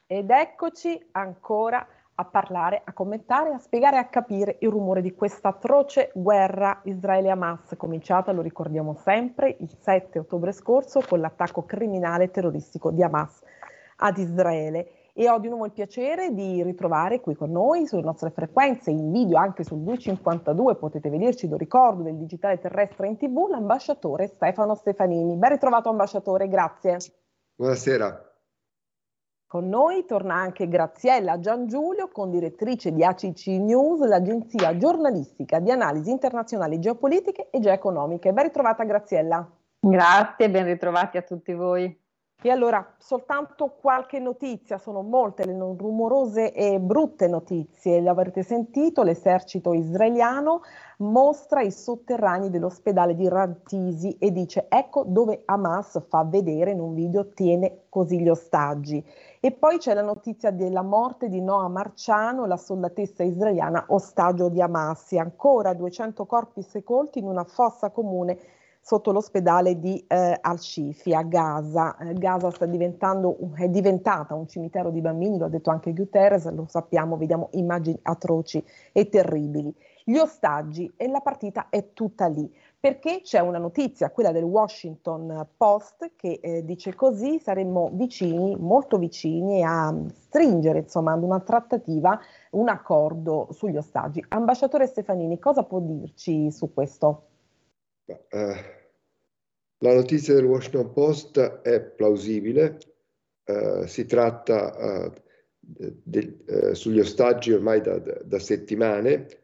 [0.04, 5.50] Ed eccoci ancora a parlare, a commentare, a spiegare a capire il rumore di questa
[5.50, 12.90] atroce guerra Israele-Hamas, cominciata, lo ricordiamo sempre, il 7 ottobre scorso con l'attacco criminale terroristico
[12.90, 13.42] di Hamas
[13.98, 15.12] ad Israele.
[15.12, 19.12] E ho di nuovo il piacere di ritrovare qui con noi sulle nostre frequenze, in
[19.12, 24.74] video anche sul 252, potete vederci, lo ricordo, del digitale terrestre in tv, l'ambasciatore Stefano
[24.74, 25.36] Stefanini.
[25.36, 26.96] Ben ritrovato ambasciatore, grazie.
[27.54, 28.32] Buonasera.
[29.54, 36.80] Con noi torna anche Graziella Giangiulio, condirettrice di ACC News, l'agenzia giornalistica di analisi internazionali
[36.80, 38.32] geopolitiche e geoeconomiche.
[38.32, 39.48] Ben ritrovata Graziella.
[39.78, 42.03] Grazie, ben ritrovati a tutti voi.
[42.46, 49.02] E allora, soltanto qualche notizia, sono molte le rumorose e brutte notizie, le avrete sentito,
[49.02, 50.60] l'esercito israeliano
[50.98, 56.92] mostra i sotterranei dell'ospedale di Rantisi e dice ecco dove Hamas fa vedere in un
[56.92, 59.02] video, tiene così gli ostaggi.
[59.40, 64.60] E poi c'è la notizia della morte di Noah Marciano, la soldatessa israeliana ostaggio di
[64.60, 68.38] Hamas, e ancora 200 corpi sepolti in una fossa comune
[68.84, 71.96] sotto l'ospedale di eh, Al-Shifi a Gaza.
[71.96, 76.66] Eh, Gaza diventando, è diventata un cimitero di bambini, lo ha detto anche Guterres, lo
[76.68, 79.74] sappiamo, vediamo immagini atroci e terribili.
[80.04, 85.46] Gli ostaggi e la partita è tutta lì, perché c'è una notizia, quella del Washington
[85.56, 92.20] Post, che eh, dice così saremmo vicini, molto vicini a stringere insomma ad una trattativa,
[92.50, 94.22] un accordo sugli ostaggi.
[94.28, 97.28] Ambasciatore Stefanini, cosa può dirci su questo?
[98.06, 98.54] Uh,
[99.78, 102.78] la notizia del Washington Post è plausibile,
[103.46, 105.12] uh, si tratta uh,
[105.58, 109.42] de, sugli ostaggi ormai da, da settimane,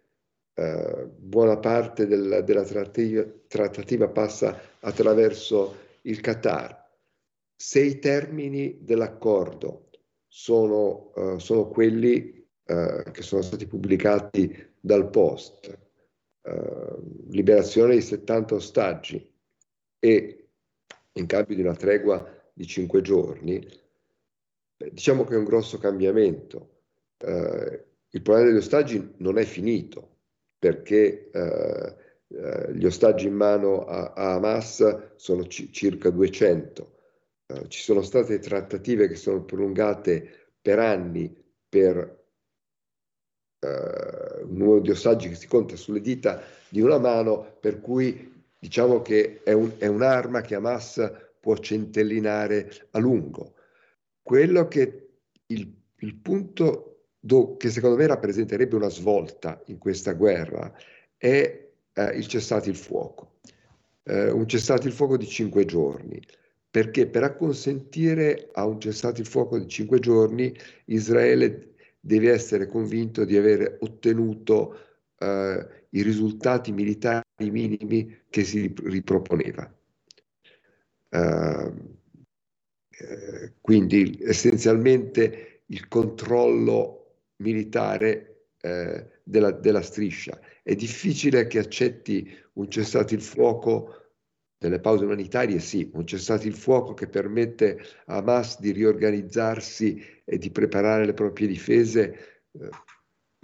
[1.17, 6.87] buona parte del, della trattativa, trattativa passa attraverso il Qatar.
[7.57, 9.89] Se i termini dell'accordo
[10.29, 15.90] sono, sono quelli che sono stati pubblicati dal Post, eh,
[17.29, 19.33] liberazione di 70 ostaggi
[19.99, 20.49] e
[21.13, 23.67] in cambio di una tregua di 5 giorni,
[24.77, 26.79] diciamo che è un grosso cambiamento.
[27.19, 30.17] Eh, il problema degli ostaggi non è finito
[30.59, 31.95] perché eh,
[32.29, 36.99] eh gli ostaggi in mano a, a Hamas sono c- circa 200.
[37.47, 41.35] Eh, ci sono state trattative che sono prolungate per anni
[41.69, 42.20] per
[43.61, 48.43] eh, un numero di ostaggi che si conta sulle dita di una mano, per cui
[48.59, 53.55] diciamo che è, un, è un'arma che Hamas può centellinare a lungo.
[54.23, 55.09] Quello che
[55.47, 60.73] il, il punto do, che secondo me rappresenterebbe una svolta in questa guerra
[61.17, 63.39] è eh, il cessate il fuoco.
[64.03, 66.21] Eh, un cessate il fuoco di cinque giorni
[66.71, 71.70] perché per acconsentire a un cessate il fuoco di cinque giorni Israele
[72.01, 74.79] deve essere convinto di aver ottenuto
[75.19, 79.75] eh, i risultati militari minimi che si riproponeva.
[81.13, 81.99] Uh,
[83.01, 90.39] eh, quindi essenzialmente il controllo militare eh, della, della, striscia.
[90.63, 94.00] È difficile che accetti un cessato il fuoco
[94.61, 100.37] delle pause umanitarie, sì, un cessato il fuoco che permette a Hamas di riorganizzarsi e
[100.37, 102.69] di preparare le proprie difese, eh,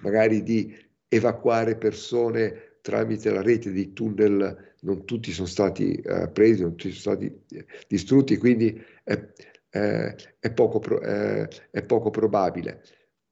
[0.02, 0.76] magari di
[1.08, 6.92] evacuare persone tramite la rete di tunnel, non tutti sono stati eh, presi, non tutti
[6.92, 9.26] sono stati eh, distrutti, quindi è,
[9.70, 12.82] è, è, poco, pro, è poco, probabile.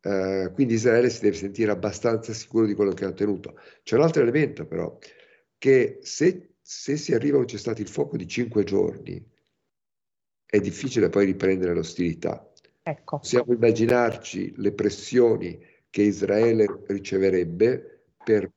[0.04, 3.58] Uh, quindi Israele si deve sentire abbastanza sicuro di quello che ha ottenuto.
[3.82, 4.98] C'è un altro elemento però,
[5.56, 9.24] che se, se si arriva a un cessato il fuoco di cinque giorni,
[10.44, 12.52] è difficile poi riprendere l'ostilità.
[12.82, 13.18] Ecco.
[13.18, 18.50] Possiamo immaginarci le pressioni che Israele riceverebbe per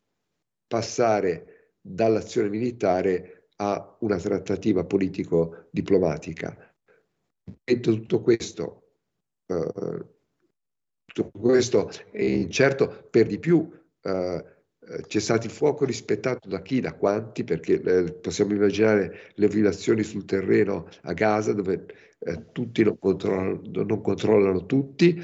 [0.65, 6.75] passare dall'azione militare a una trattativa politico-diplomatica.
[7.63, 8.89] Detto tutto questo,
[9.45, 10.05] eh,
[11.05, 13.71] tutto questo è incerto per di più.
[14.01, 14.56] Eh,
[15.05, 20.03] c'è stato il fuoco rispettato da chi, da quanti, perché eh, possiamo immaginare le violazioni
[20.03, 21.85] sul terreno a Gaza dove
[22.19, 25.19] eh, tutti non controllano, non controllano tutti,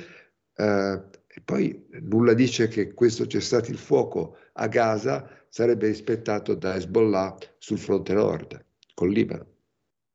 [0.55, 1.01] eh,
[1.36, 7.38] e poi nulla dice che questo cessato il fuoco a Gaza sarebbe rispettato da Hezbollah
[7.57, 9.45] sul fronte nord, col Libano.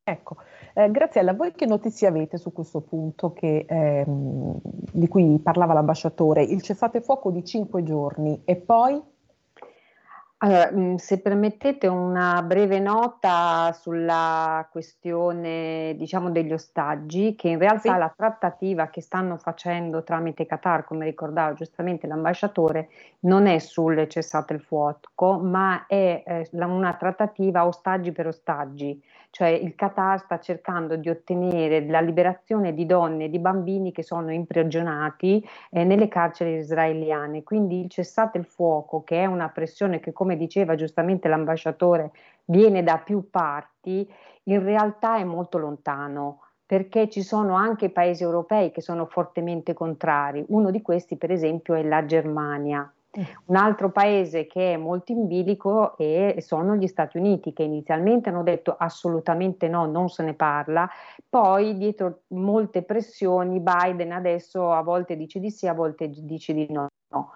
[0.04, 0.36] Ecco,
[0.74, 4.60] eh, Graziella, voi che notizie avete su questo punto che, ehm,
[4.92, 6.42] di cui parlava l'ambasciatore?
[6.42, 9.02] Il cessate fuoco di cinque giorni e poi
[10.40, 17.92] allora, mm, se permettete una breve nota sulla questione, diciamo, degli ostaggi, che in realtà
[17.92, 17.98] sì.
[17.98, 22.88] la trattativa che stanno facendo tramite Qatar, come ricordava giustamente l'ambasciatore,
[23.20, 29.48] non è sul cessato il fuoco, ma è eh, una trattativa ostaggi per ostaggi cioè
[29.48, 34.32] il Qatar sta cercando di ottenere la liberazione di donne e di bambini che sono
[34.32, 37.42] imprigionati eh, nelle carceri israeliane.
[37.42, 42.10] Quindi il cessate il fuoco, che è una pressione che, come diceva giustamente l'ambasciatore,
[42.46, 44.10] viene da più parti,
[44.44, 50.44] in realtà è molto lontano perché ci sono anche paesi europei che sono fortemente contrari.
[50.48, 52.92] Uno di questi, per esempio, è la Germania.
[53.46, 58.28] Un altro paese che è molto in bilico è, sono gli Stati Uniti, che inizialmente
[58.28, 60.88] hanno detto assolutamente no, non se ne parla,
[61.28, 66.66] poi dietro molte pressioni Biden adesso a volte dice di sì, a volte dice di
[66.70, 66.88] no.
[67.12, 67.32] no.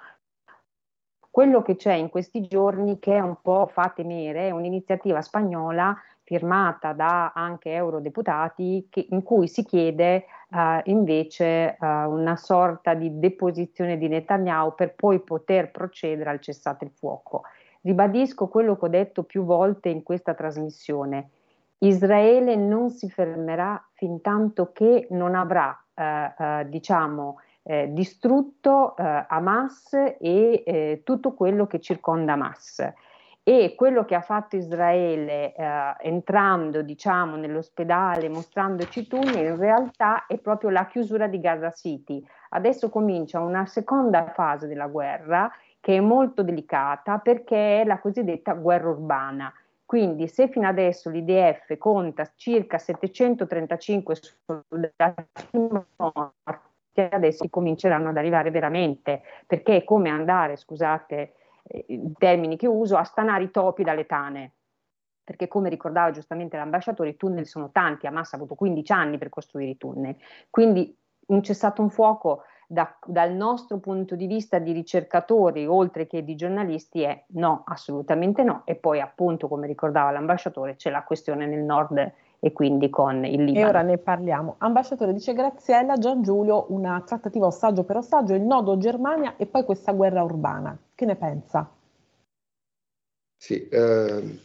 [1.31, 5.97] Quello che c'è in questi giorni, che è un po' fa temere, è un'iniziativa spagnola
[6.25, 13.19] firmata da anche eurodeputati che, in cui si chiede uh, invece uh, una sorta di
[13.19, 17.43] deposizione di Netanyahu per poi poter procedere al cessate il fuoco.
[17.83, 21.31] Ribadisco quello che ho detto più volte in questa trasmissione.
[21.79, 30.65] Israele non si fermerà fin tanto che non avrà, uh, diciamo, eh, distrutto Hamas e
[30.67, 32.93] eh, tutto quello che circonda Hamas
[33.45, 40.39] e quello che ha fatto Israele eh, entrando diciamo nell'ospedale mostrandoci tunnel in realtà è
[40.39, 42.25] proprio la chiusura di Gaza City.
[42.51, 48.53] Adesso comincia una seconda fase della guerra che è molto delicata perché è la cosiddetta
[48.53, 49.53] guerra urbana.
[49.85, 54.15] Quindi se fino adesso l'IDF conta circa 735
[54.47, 55.59] soldati
[55.97, 59.23] morti adesso cominceranno ad arrivare veramente.
[59.47, 61.33] Perché è come andare scusate
[61.87, 64.55] i termini che uso, a stanare i topi dalle tane.
[65.25, 69.29] Perché come ricordava giustamente l'ambasciatore, i tunnel sono tanti, Hamas ha avuto 15 anni per
[69.29, 70.17] costruire i tunnel.
[70.51, 70.97] Quindi
[71.27, 76.35] un cessato un fuoco da, dal nostro punto di vista di ricercatori, oltre che di
[76.35, 78.63] giornalisti, è no, assolutamente no.
[78.65, 82.13] E poi appunto, come ricordava l'ambasciatore, c'è la questione nel nord
[82.45, 83.67] e quindi con il Libano.
[83.67, 84.57] E ora ne parliamo.
[84.59, 89.65] Ambasciatore dice Graziella, Gian Giulio, una trattativa ostaggio per ostaggio, il nodo Germania e poi
[89.65, 90.77] questa guerra urbana.
[90.93, 91.73] Che ne pensa?
[93.37, 94.41] Sì, eh,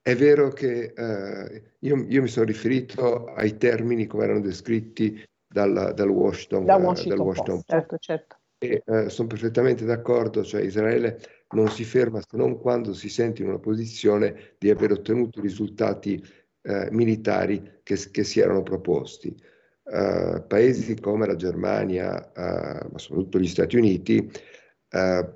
[0.00, 5.92] è vero che eh, io, io, mi sono riferito ai termini come erano descritti dal,
[5.94, 7.70] dal Washington, da Washington, dal Washington Post.
[7.70, 8.36] Certo, certo.
[8.56, 13.42] E eh, sono perfettamente d'accordo, cioè Israele non si ferma se non quando si sente
[13.42, 16.22] in una posizione di aver ottenuto risultati
[16.66, 19.34] eh, militari che, che, si erano proposti.
[19.84, 25.30] Uh, paesi come la Germania, uh, ma soprattutto gli Stati Uniti, uh,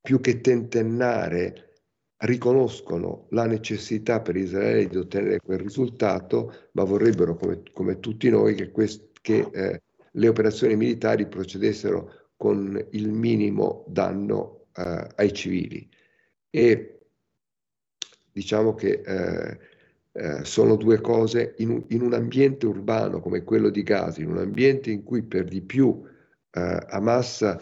[0.00, 1.74] più che tentennare,
[2.18, 8.56] riconoscono la necessità per Israele di ottenere quel risultato, ma vorrebbero, come, come tutti noi,
[8.56, 15.88] che, quest- che eh, le operazioni militari procedessero con il minimo danno ai civili.
[16.50, 16.98] E
[18.30, 19.00] diciamo che
[20.16, 24.22] eh, eh, sono due cose in un, in un, ambiente urbano come quello di Gaza,
[24.22, 26.02] in un ambiente in cui per di più
[26.50, 27.56] eh, Hamas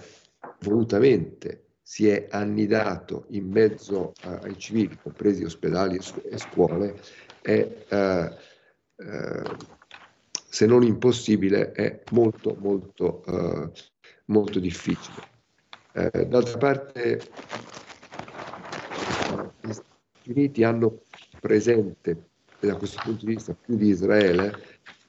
[0.61, 7.01] volutamente si è annidato in mezzo a, ai civili, compresi ospedali e, scuole,
[7.43, 8.37] è, eh,
[8.97, 9.43] eh,
[10.49, 13.71] se non impossibile, è molto, molto, eh,
[14.27, 15.33] molto difficile.
[15.93, 17.21] Eh, d'altra parte,
[19.61, 21.03] gli Stati Uniti hanno
[21.41, 22.33] presente
[22.65, 24.53] e da questo punto di vista più di Israele,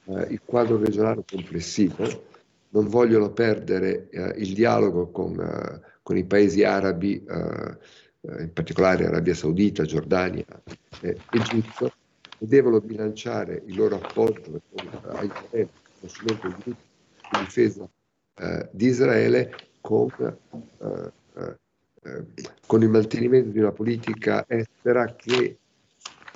[0.04, 2.24] eh, il quadro regionale complessivo,
[2.70, 7.78] non vogliono perdere eh, il dialogo con, eh, con, i paesi arabi, eh,
[8.20, 10.44] eh, in particolare Arabia Saudita, Giordania
[11.00, 11.92] e Egitto,
[12.38, 14.60] e devono bilanciare il loro appoggio
[15.06, 15.68] a Israele,
[16.64, 16.76] di
[17.40, 17.88] difesa
[18.70, 19.50] di Israele
[19.80, 20.10] con
[22.06, 25.58] eh, con il mantenimento di una politica estera che,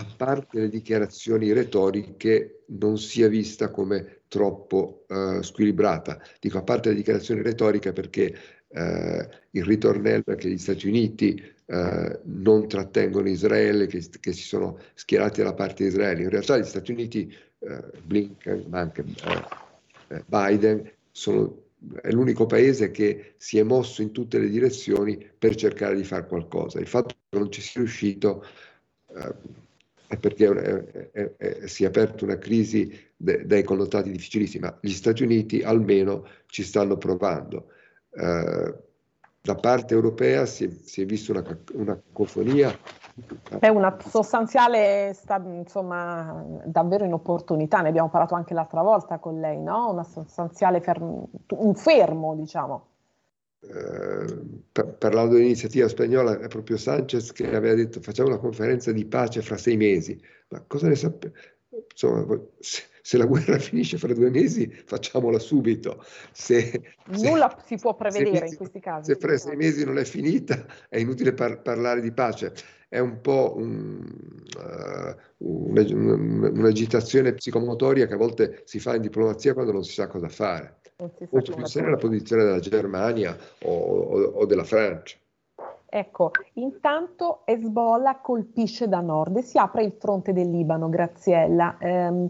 [0.01, 6.20] a parte le dichiarazioni retoriche, non sia vista come troppo eh, squilibrata.
[6.40, 8.34] Dico a parte le dichiarazioni retoriche perché
[8.68, 14.42] eh, il ritornello è che gli Stati Uniti eh, non trattengono Israele, che, che, si
[14.42, 16.22] sono schierati dalla parte di Israele.
[16.22, 21.64] In realtà gli Stati Uniti, eh, Blinken, ma anche eh, eh, Biden, sono,
[22.01, 26.26] è l'unico paese che si è mosso in tutte le direzioni per cercare di fare
[26.26, 26.78] qualcosa.
[26.78, 28.44] Il fatto che non ci sia riuscito
[30.11, 34.90] è perché è, è, si è aperta una crisi de, dai connotati difficilissimi, ma gli
[34.90, 37.66] Stati Uniti almeno ci stanno provando.
[38.11, 38.74] Eh,
[39.40, 41.44] da parte europea si si è vista una,
[41.74, 42.76] una cacofonia.
[43.61, 49.61] È una sostanziale, sta, insomma, davvero inopportunità, ne abbiamo parlato anche l'altra volta con lei,
[49.61, 49.92] no?
[49.92, 52.88] Una sostanziale, ferm- un fermo, diciamo.
[53.62, 54.24] Eh,
[54.72, 59.42] per, parlando dell'iniziativa spagnola, è proprio Sanchez che aveva detto facciamo una conferenza di pace
[59.42, 60.18] fra sei mesi.
[60.48, 61.34] Ma cosa ne sappiamo?
[61.92, 66.02] Insomma, se, se, la guerra finisce fra due mesi, facciamola subito.
[66.32, 69.12] Se, Nulla se, si può prevedere mesi, in questi casi.
[69.12, 72.52] Se fra sei mesi non è finita, è inutile par- parlare di pace.
[72.88, 74.04] È un po' un,
[74.56, 80.28] uh, un'agitazione psicomotoria che a volte si fa in diplomazia quando non si sa cosa
[80.28, 80.80] fare.
[81.30, 85.16] Molto più seria la posizione della Germania o, o, o della Francia.
[85.92, 91.76] Ecco, intanto Hezbollah colpisce da nord e si apre il fronte del Libano, Graziella.
[91.78, 92.28] Eh,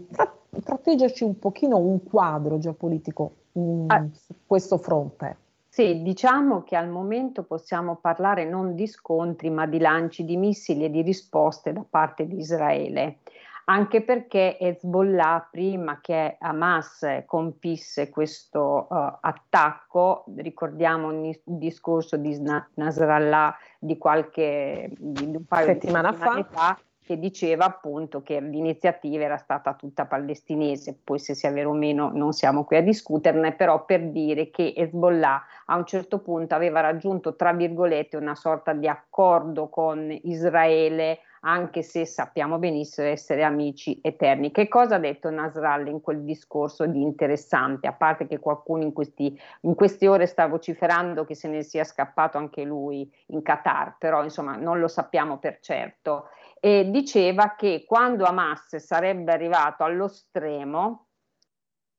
[0.63, 4.07] tratteggiaci un pochino un quadro geopolitico um, ah.
[4.11, 5.37] su questo fronte.
[5.67, 10.85] Sì, diciamo che al momento possiamo parlare non di scontri, ma di lanci di missili
[10.85, 13.19] e di risposte da parte di Israele
[13.65, 22.39] anche perché Hezbollah, prima che Hamas compisse questo uh, attacco, ricordiamo un discorso di
[22.73, 28.39] Nasrallah di qualche di un paio settimana di settimane fa, fa che diceva appunto che
[28.39, 32.81] l'iniziativa era stata tutta palestinese, poi se sia vero o meno non siamo qui a
[32.81, 38.35] discuterne, però per dire che Hezbollah a un certo punto aveva raggiunto tra virgolette una
[38.35, 44.51] sorta di accordo con Israele anche se sappiamo benissimo essere amici eterni.
[44.51, 47.87] Che cosa ha detto Nasrallah in quel discorso di interessante?
[47.87, 51.83] A parte che qualcuno in, questi, in queste ore sta vociferando che se ne sia
[51.83, 56.29] scappato anche lui in Qatar, però insomma non lo sappiamo per certo.
[56.59, 61.07] E diceva che quando Hamas sarebbe arrivato allo stremo,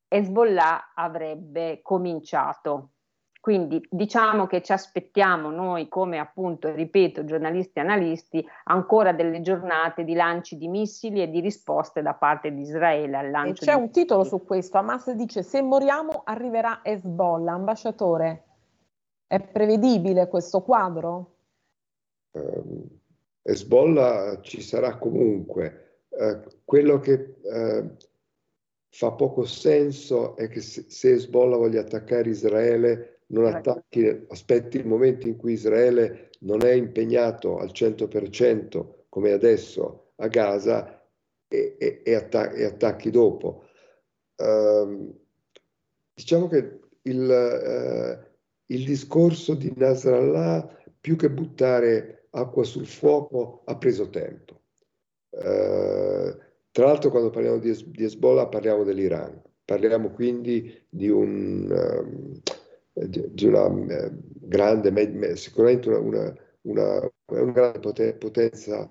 [0.06, 2.90] Hezbollah avrebbe cominciato
[3.42, 10.04] quindi diciamo che ci aspettiamo noi come appunto, ripeto, giornalisti e analisti, ancora delle giornate
[10.04, 13.64] di lanci di missili e di risposte da parte di Israele al lancio.
[13.64, 14.04] E c'è un missili.
[14.04, 18.44] titolo su questo, Hamas dice se moriamo arriverà Hezbollah, ambasciatore.
[19.26, 21.34] È prevedibile questo quadro?
[22.30, 22.86] Uh,
[23.42, 26.04] Hezbollah ci sarà comunque.
[26.10, 27.96] Uh, quello che uh,
[28.88, 34.86] fa poco senso è che se, se Hezbollah voglia attaccare Israele non attacchi, aspetti il
[34.86, 41.02] momento in cui Israele non è impegnato al 100% come adesso a Gaza
[41.48, 43.64] e, e, e, attac- e attacchi dopo.
[44.36, 45.14] Uh,
[46.14, 48.26] diciamo che il, uh,
[48.66, 54.60] il, discorso di Nasrallah, più che buttare acqua sul fuoco, ha preso tempo.
[55.30, 56.36] Uh,
[56.70, 61.68] tra l'altro quando parliamo di, di Hezbollah parliamo dell'Iran, parliamo quindi di un...
[61.70, 62.40] Um,
[62.92, 68.88] di una eh, grande, sicuramente una, una, una, grande potenza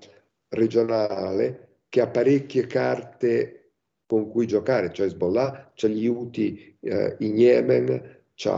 [0.49, 3.73] regionale che ha parecchie carte
[4.05, 8.49] con cui giocare, cioè Hezbollah, c'è gli Houthi eh, in Yemen, uh,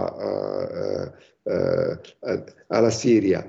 [1.44, 1.92] uh,
[2.22, 3.48] uh, alla Siria.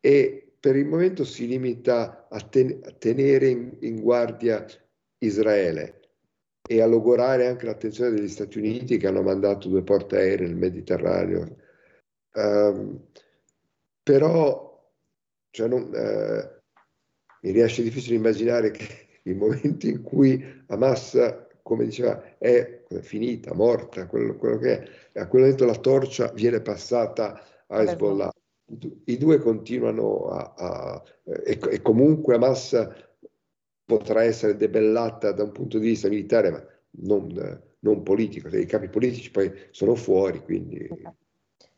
[0.00, 4.64] E per il momento si limita a, ten- a tenere in, in guardia
[5.18, 6.01] Israele
[6.76, 11.56] e a logorare anche l'attenzione degli Stati Uniti che hanno mandato due portaerei nel Mediterraneo.
[12.34, 13.08] Um,
[14.02, 14.90] però
[15.50, 16.60] cioè non, uh,
[17.42, 18.86] mi riesce difficile immaginare che
[19.24, 21.18] il momento in cui Hamas,
[21.62, 24.78] come diceva, è finita, morta, quello, quello che
[25.12, 28.32] è, a quel momento la torcia viene passata a Hezbollah.
[29.04, 31.02] I due continuano a, a
[31.44, 32.72] e, e comunque Hamas
[33.98, 36.64] potrà essere debellata da un punto di vista militare, ma
[37.02, 38.48] non, non politico.
[38.56, 40.88] I capi politici poi sono fuori, quindi...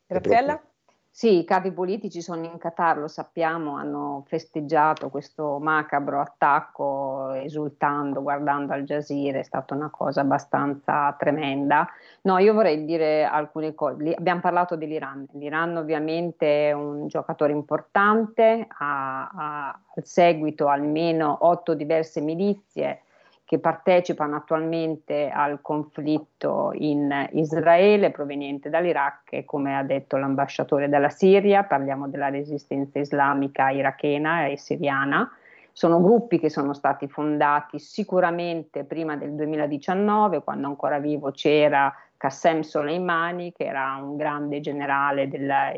[0.06, 0.73] Graziella?
[1.16, 8.20] Sì, i capi politici sono in Qatar, lo sappiamo, hanno festeggiato questo macabro attacco esultando,
[8.20, 11.86] guardando Al Jazeera, è stata una cosa abbastanza tremenda.
[12.22, 14.12] No, io vorrei dire alcune cose.
[14.12, 15.28] Abbiamo parlato dell'Iran.
[15.34, 23.02] L'Iran ovviamente è un giocatore importante, ha, ha al seguito almeno otto diverse milizie
[23.44, 31.10] che partecipano attualmente al conflitto in Israele proveniente dall'Iraq e come ha detto l'ambasciatore della
[31.10, 35.30] Siria, parliamo della resistenza islamica irachena e siriana.
[35.72, 42.60] Sono gruppi che sono stati fondati sicuramente prima del 2019, quando ancora vivo c'era Qassem
[42.60, 45.72] Soleimani, che era un grande generale della,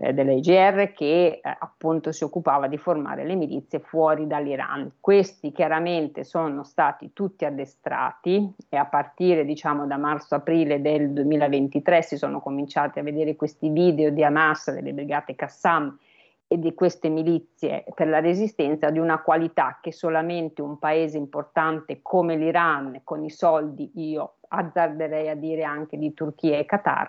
[0.00, 4.92] eh, dell'EGR che eh, appunto si occupava di formare le milizie fuori dall'Iran.
[4.98, 12.16] Questi chiaramente sono stati tutti addestrati e a partire diciamo da marzo-aprile del 2023 si
[12.16, 15.96] sono cominciati a vedere questi video di Hamas, delle brigate Qassam
[16.48, 22.00] e di queste milizie per la resistenza di una qualità che solamente un paese importante
[22.02, 27.08] come l'Iran, con i soldi, io azzarderei a dire anche di Turchia e Qatar,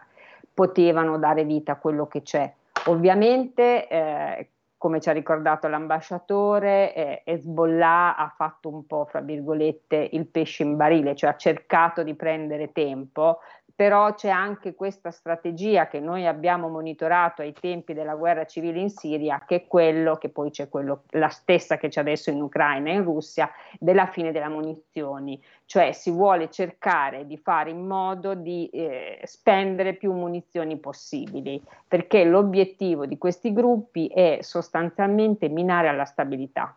[0.54, 2.54] potevano dare vita a quello che c'è
[2.86, 10.10] Ovviamente, eh, come ci ha ricordato l'ambasciatore, eh, Hezbollah ha fatto un po', fra virgolette,
[10.14, 13.42] il pesce in barile, cioè ha cercato di prendere tempo
[13.82, 18.92] però c'è anche questa strategia che noi abbiamo monitorato ai tempi della guerra civile in
[18.92, 22.92] Siria, che è quello che poi c'è quello, la stessa che c'è adesso in Ucraina
[22.92, 28.36] e in Russia, della fine delle munizioni, cioè si vuole cercare di fare in modo
[28.36, 36.06] di eh, spendere più munizioni possibili, perché l'obiettivo di questi gruppi è sostanzialmente minare la
[36.06, 36.76] stabilità.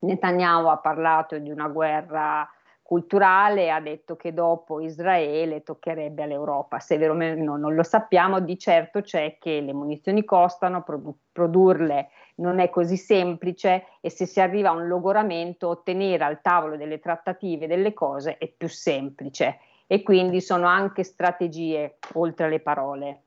[0.00, 2.44] Netanyahu ha parlato di una guerra
[2.84, 6.80] culturale ha detto che dopo Israele toccherebbe all'Europa.
[6.80, 11.16] Se vero o meno non lo sappiamo, di certo c'è che le munizioni costano, produ-
[11.32, 16.76] produrle non è così semplice e se si arriva a un logoramento ottenere al tavolo
[16.76, 23.22] delle trattative delle cose è più semplice e quindi sono anche strategie oltre alle parole.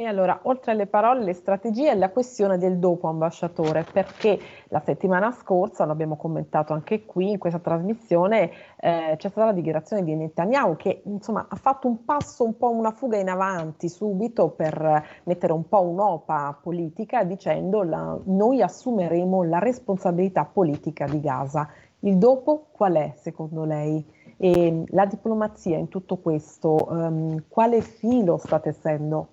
[0.00, 4.38] E allora, oltre alle parole, le strategie, la questione del dopo ambasciatore, perché
[4.68, 10.02] la settimana scorsa, l'abbiamo commentato anche qui in questa trasmissione, eh, c'è stata la dichiarazione
[10.02, 14.48] di Netanyahu che insomma ha fatto un passo, un po' una fuga in avanti subito
[14.48, 21.68] per mettere un po' un'opa politica dicendo la, noi assumeremo la responsabilità politica di Gaza.
[21.98, 24.02] Il dopo qual è secondo lei?
[24.38, 29.32] E la diplomazia in tutto questo, um, quale filo sta tessendo?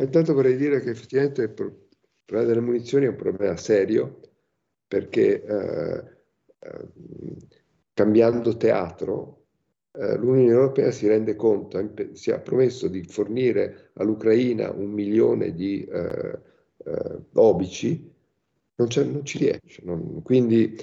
[0.00, 4.20] Intanto vorrei dire che effettivamente il problema delle munizioni è un problema serio
[4.86, 6.04] perché eh,
[6.58, 6.88] eh,
[7.92, 9.44] cambiando teatro
[9.92, 15.84] eh, l'Unione Europea si rende conto, si è promesso di fornire all'Ucraina un milione di
[15.84, 16.38] eh,
[16.84, 18.10] eh, obici,
[18.76, 19.82] non, non, ci riesce.
[19.84, 20.76] Non, quindi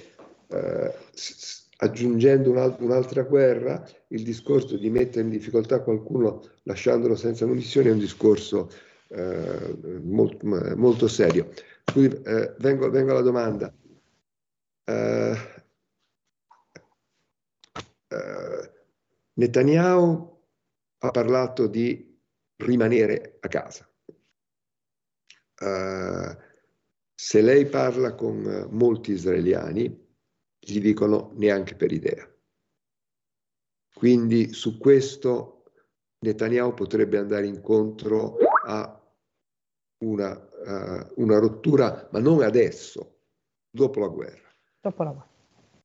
[1.77, 7.91] aggiungendo un'alt- un'altra guerra, il discorso di mettere in difficoltà qualcuno lasciandolo senza munizioni è
[7.91, 8.69] un discorso
[9.07, 10.45] eh, molto,
[10.75, 11.51] molto, serio.
[11.85, 13.73] Scusi, eh, vengo, vengo, alla domanda.
[14.83, 15.37] Eh,
[18.07, 18.71] eh,
[19.33, 20.43] Netanyahu
[20.99, 22.17] ha parlato di
[22.57, 23.89] rimanere a casa.
[25.57, 26.35] Uh,
[27.13, 30.05] se lei parla con molti israeliani,
[30.59, 32.29] gli dicono neanche per idea.
[33.93, 35.71] Quindi su questo
[36.19, 38.99] Netanyahu potrebbe andare incontro a
[39.99, 43.19] una, uh, una rottura, ma non adesso,
[43.69, 44.49] dopo la guerra.
[44.81, 45.29] Dopo la guerra.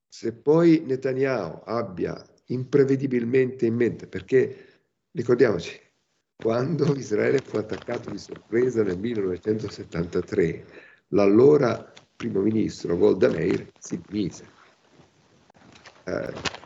[0.08, 5.78] Se poi Netanyahu abbia imprevedibilmente in mente, perché ricordiamoci,
[6.34, 10.64] quando Israele fu attaccato di sorpresa nel 1973,
[11.08, 14.44] l'allora primo ministro Golda Meir si dimise.
[16.04, 16.59] Eh,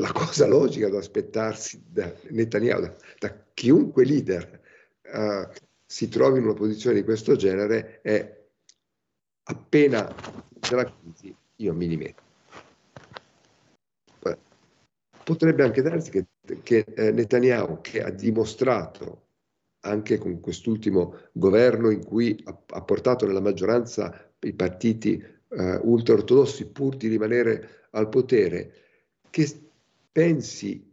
[0.00, 4.60] la cosa logica da aspettarsi da Netanyahu, da, da chiunque leader
[5.12, 5.48] uh,
[5.86, 8.42] si trovi in una posizione di questo genere è
[9.44, 10.12] appena
[10.70, 12.22] la crisi io mi dimetto.
[15.24, 16.26] Potrebbe anche darsi che,
[16.62, 19.22] che eh, Netanyahu, che ha dimostrato
[19.80, 26.66] anche con quest'ultimo governo in cui ha, ha portato nella maggioranza i partiti eh, ultraortodossi
[26.66, 28.72] pur di rimanere al potere,
[29.30, 29.46] che
[30.14, 30.88] pensi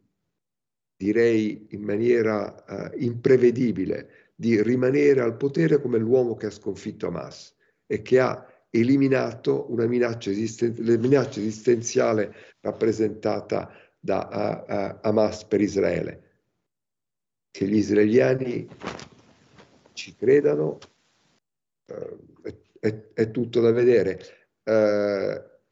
[0.98, 7.56] direi in maniera uh, imprevedibile, di rimanere al potere come l'uomo che ha sconfitto Hamas
[7.86, 15.62] e che ha eliminato una minaccia, esisten- minaccia esistenziale rappresentata da uh, uh, Hamas per
[15.62, 16.30] Israele.
[17.52, 18.68] che gli israeliani
[19.94, 20.80] ci credano
[21.86, 24.50] eh, è, è, è, tutto da vedere.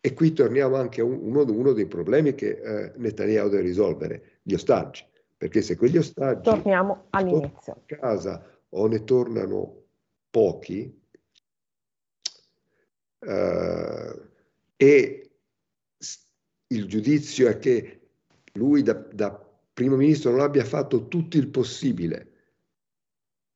[0.01, 4.53] E qui torniamo anche a uno, uno dei problemi che eh, Netanyahu deve risolvere, gli
[4.53, 5.05] ostaggi.
[5.35, 7.73] Perché se quegli ostaggi torniamo all'inizio.
[7.73, 9.83] a casa o ne tornano
[10.29, 10.99] pochi
[13.19, 14.21] eh,
[14.75, 15.31] e
[16.67, 17.99] il giudizio è che
[18.53, 22.27] lui da, da primo ministro non abbia fatto tutto il possibile,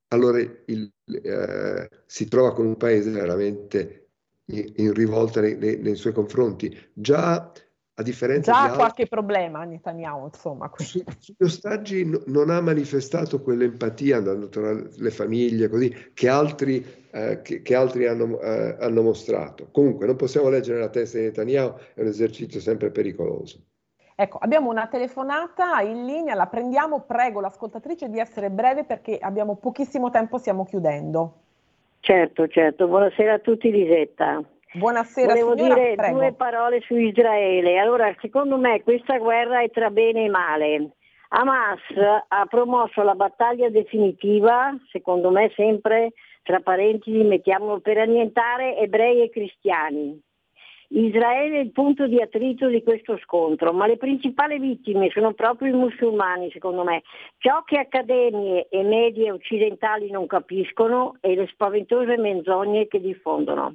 [0.08, 4.03] allora il, eh, si trova con un paese veramente
[4.46, 6.76] in, in rivolta nei, nei, nei, suoi confronti.
[6.92, 7.52] Già
[7.96, 10.70] a differenza Già di altri, qualche problema Netanyahu, insomma.
[10.76, 16.84] Su, sugli ostaggi no, non ha manifestato quell'empatia andando tra le famiglie, così, che altri,
[17.12, 19.68] eh, che, che altri hanno, eh, hanno, mostrato.
[19.70, 23.60] Comunque, non possiamo leggere la testa di Netanyahu, è un esercizio sempre pericoloso.
[24.16, 29.56] Ecco, abbiamo una telefonata in linea, la prendiamo, prego l'ascoltatrice di essere breve perché abbiamo
[29.56, 31.43] pochissimo tempo, stiamo chiudendo.
[32.04, 34.42] Certo, certo, buonasera a tutti Lisetta.
[34.74, 36.18] Buonasera Volevo signora, dire prego.
[36.18, 37.78] due parole su Israele.
[37.78, 40.90] Allora, secondo me questa guerra è tra bene e male.
[41.28, 41.80] Hamas
[42.28, 49.30] ha promosso la battaglia definitiva, secondo me sempre, tra parentesi mettiamolo per annientare ebrei e
[49.30, 50.20] cristiani.
[50.96, 55.74] Israele è il punto di attrito di questo scontro, ma le principali vittime sono proprio
[55.74, 57.02] i musulmani, secondo me.
[57.38, 63.74] Ciò che accademie e medie occidentali non capiscono e le spaventose menzogne che diffondono.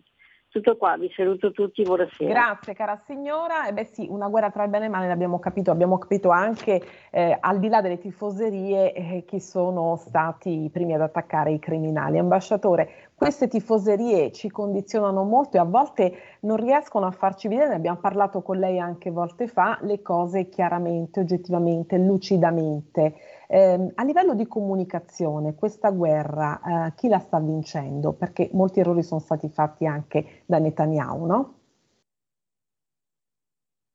[0.51, 2.33] Tutto qua, vi saluto tutti, buonasera.
[2.33, 3.67] Grazie cara signora.
[3.67, 6.29] E beh sì, una guerra tra il bene e il male l'abbiamo capito, abbiamo capito
[6.31, 11.51] anche eh, al di là delle tifoserie eh, chi sono stati i primi ad attaccare
[11.51, 12.17] i criminali.
[12.17, 17.75] Ambasciatore, queste tifoserie ci condizionano molto e a volte non riescono a farci vedere, ne
[17.75, 23.15] abbiamo parlato con lei anche volte fa, le cose chiaramente, oggettivamente, lucidamente.
[23.49, 28.13] Eh, a livello di comunicazione, questa guerra eh, chi la sta vincendo?
[28.13, 31.53] Perché molti errori sono stati fatti anche da Netanyahu, no?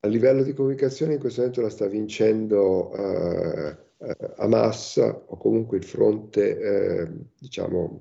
[0.01, 5.77] A livello di comunicazione in questo momento la sta vincendo eh, eh Hamas o comunque
[5.77, 7.99] il fronte, eh, diciamo,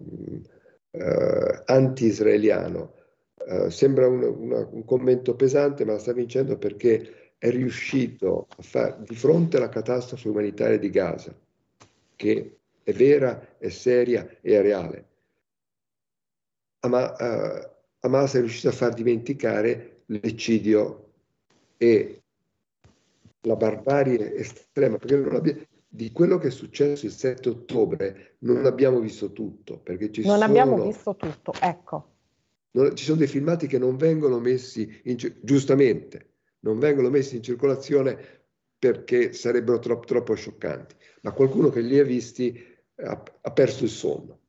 [0.94, 2.92] eh, anti-israeliano.
[3.68, 9.14] sembra un, una, un commento pesante, ma sta vincendo perché è riuscito a fare di
[9.14, 11.36] fronte alla catastrofe umanitaria di Gaza,
[12.16, 15.08] che è vera, è seria e è reale.
[16.80, 17.70] Ama, uh,
[18.00, 21.12] Hamas è riuscito a far dimenticare l'eccidio
[21.76, 22.22] e
[23.42, 25.56] la barbarie estrema, perché abbia,
[25.94, 29.78] di quello che è successo il 7 ottobre non abbiamo visto tutto.
[29.78, 32.08] Perché ci non sono, abbiamo visto tutto, ecco.
[32.72, 37.44] Non, ci sono dei filmati che non vengono messi, in, giustamente, non vengono messi in
[37.44, 38.18] circolazione
[38.76, 42.60] perché sarebbero troppo, troppo scioccanti, ma qualcuno che li ha visti
[42.96, 44.40] ha, ha perso il sonno.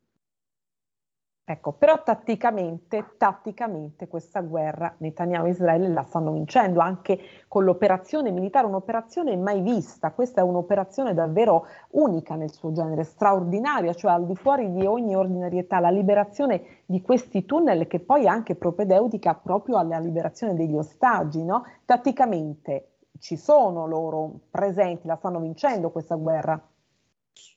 [1.47, 8.31] Ecco, però tatticamente, tatticamente questa guerra Netanyahu e Israele la stanno vincendo anche con l'operazione
[8.31, 14.25] militare, un'operazione mai vista, questa è un'operazione davvero unica nel suo genere, straordinaria, cioè al
[14.25, 19.35] di fuori di ogni ordinarietà, la liberazione di questi tunnel che poi è anche propedeutica
[19.35, 21.63] proprio alla liberazione degli ostaggi, no?
[21.85, 26.59] Tatticamente ci sono loro presenti, la stanno vincendo questa guerra?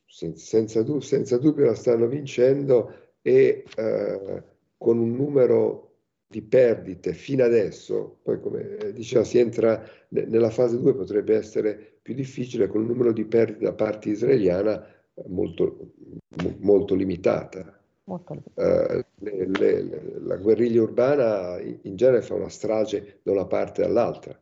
[0.04, 4.42] Senza, senza, senza dubbio la stanno vincendo e eh,
[4.76, 5.84] con un numero
[6.26, 11.98] di perdite fino adesso, poi come diceva si entra ne- nella fase 2 potrebbe essere
[12.02, 14.86] più difficile con un numero di perdite da parte israeliana
[15.26, 15.92] molto,
[16.58, 17.80] molto limitata.
[18.04, 18.98] Molto limitata.
[18.98, 23.82] Uh, le, le, la guerriglia urbana in, in genere fa una strage da una parte
[23.82, 24.38] all'altra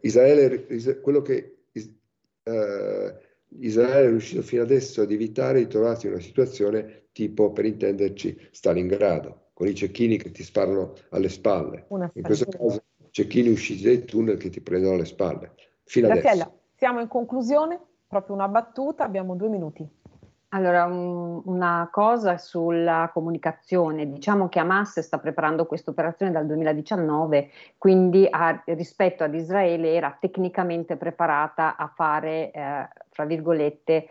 [0.00, 0.66] Israele,
[1.00, 3.12] quello che uh,
[3.60, 8.48] Israele è riuscito fino adesso ad evitare di trovarsi in una situazione tipo, per intenderci,
[8.52, 11.86] Stalingrado, con i cecchini che ti sparano alle spalle.
[12.12, 15.54] in questo caso, cecchini usciti dai tunnel che ti prendono alle spalle.
[15.82, 16.60] Fino Graziella, adesso.
[16.76, 19.84] siamo in conclusione, proprio una battuta, abbiamo due minuti.
[20.50, 24.08] Allora, un, una cosa sulla comunicazione.
[24.08, 30.16] Diciamo che Hamas sta preparando questa operazione dal 2019, quindi a, rispetto ad Israele era
[30.20, 34.06] tecnicamente preparata a fare, eh, fra virgolette,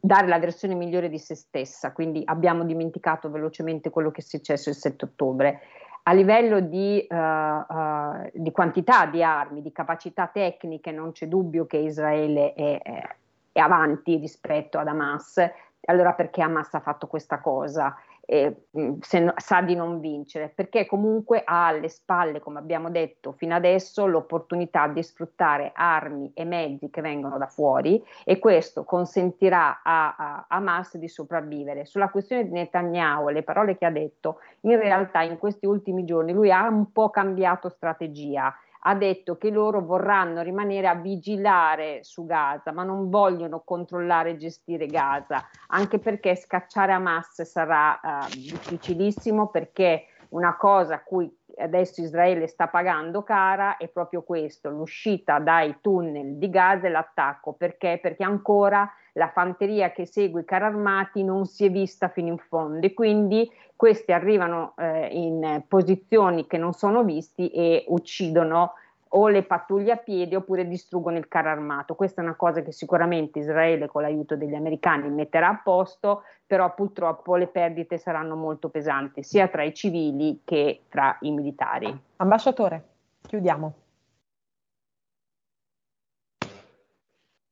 [0.00, 1.92] dare la versione migliore di se stessa.
[1.92, 5.60] Quindi abbiamo dimenticato velocemente quello che è successo il 7 ottobre.
[6.04, 11.66] A livello di, uh, uh, di quantità di armi, di capacità tecniche, non c'è dubbio
[11.66, 13.16] che Israele è, è
[13.56, 15.40] è avanti rispetto ad Hamas.
[15.86, 17.96] Allora perché Hamas ha fatto questa cosa?
[18.26, 18.66] Eh,
[19.00, 24.06] se, sa di non vincere, perché comunque ha alle spalle, come abbiamo detto fino adesso,
[24.06, 30.46] l'opportunità di sfruttare armi e mezzi che vengono da fuori e questo consentirà a, a
[30.48, 31.84] Hamas di sopravvivere.
[31.86, 36.32] Sulla questione di Netanyahu, le parole che ha detto, in realtà in questi ultimi giorni
[36.32, 38.52] lui ha un po' cambiato strategia
[38.88, 44.36] ha detto che loro vorranno rimanere a vigilare su Gaza, ma non vogliono controllare e
[44.36, 52.00] gestire Gaza, anche perché scacciare Hamas sarà uh, difficilissimo perché una cosa a cui adesso
[52.02, 57.52] Israele sta pagando cara è proprio questo, l'uscita dai tunnel di Gaza e l'attacco.
[57.52, 57.98] Perché?
[58.00, 62.38] Perché ancora la fanteria che segue i carri armati non si è vista fino in
[62.38, 68.72] fondo e quindi questi arrivano eh, in posizioni che non sono visti e uccidono
[69.16, 71.94] o le pattuglie a piedi oppure distruggono il carro armato.
[71.94, 76.74] Questa è una cosa che sicuramente Israele con l'aiuto degli americani metterà a posto, però
[76.74, 81.98] purtroppo le perdite saranno molto pesanti sia tra i civili che tra i militari.
[82.16, 82.84] Ambasciatore,
[83.22, 83.74] chiudiamo.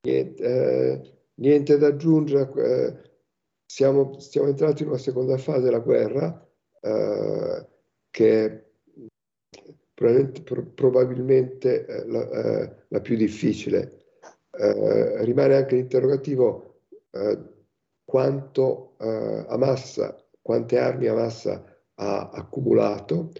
[0.03, 3.11] Niente, eh, niente da aggiungere, eh,
[3.65, 6.47] siamo, siamo, entrati in una seconda fase della guerra
[6.79, 7.67] eh,
[8.11, 8.64] che
[9.95, 10.43] probabilmente,
[10.75, 14.03] probabilmente eh, la, eh, la, più difficile.
[14.51, 16.81] Eh, rimane anche l'interrogativo
[17.11, 17.39] eh,
[18.03, 21.45] quanto eh, Hamas, quante armi Hamas
[21.95, 23.31] ha accumulato,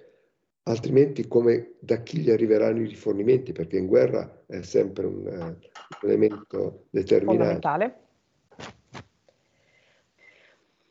[0.63, 5.57] altrimenti come, da chi gli arriveranno i rifornimenti, perché in guerra è sempre un, un
[6.01, 7.59] elemento determinante.
[7.61, 8.04] Fondamentale.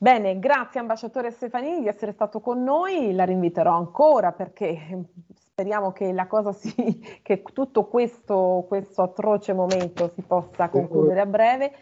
[0.04, 6.12] Bene, grazie ambasciatore Stefanini di essere stato con noi, la rinviterò ancora perché speriamo che
[6.12, 6.74] la cosa si,
[7.24, 11.72] che tutto questo, questo atroce momento si possa concludere a breve.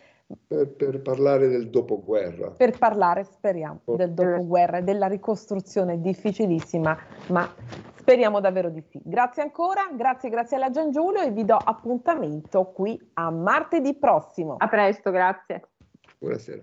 [0.46, 2.52] Per, per, parlare del dopoguerra.
[2.52, 6.96] Per parlare, speriamo, del dopoguerra e della ricostruzione difficilissima,
[7.30, 7.52] ma
[7.96, 9.00] speriamo davvero di sì.
[9.02, 14.54] Grazie ancora, grazie, grazie alla Gian Giulio e vi do appuntamento qui a martedì prossimo.
[14.58, 15.70] A presto, grazie.
[16.20, 16.62] Buonasera.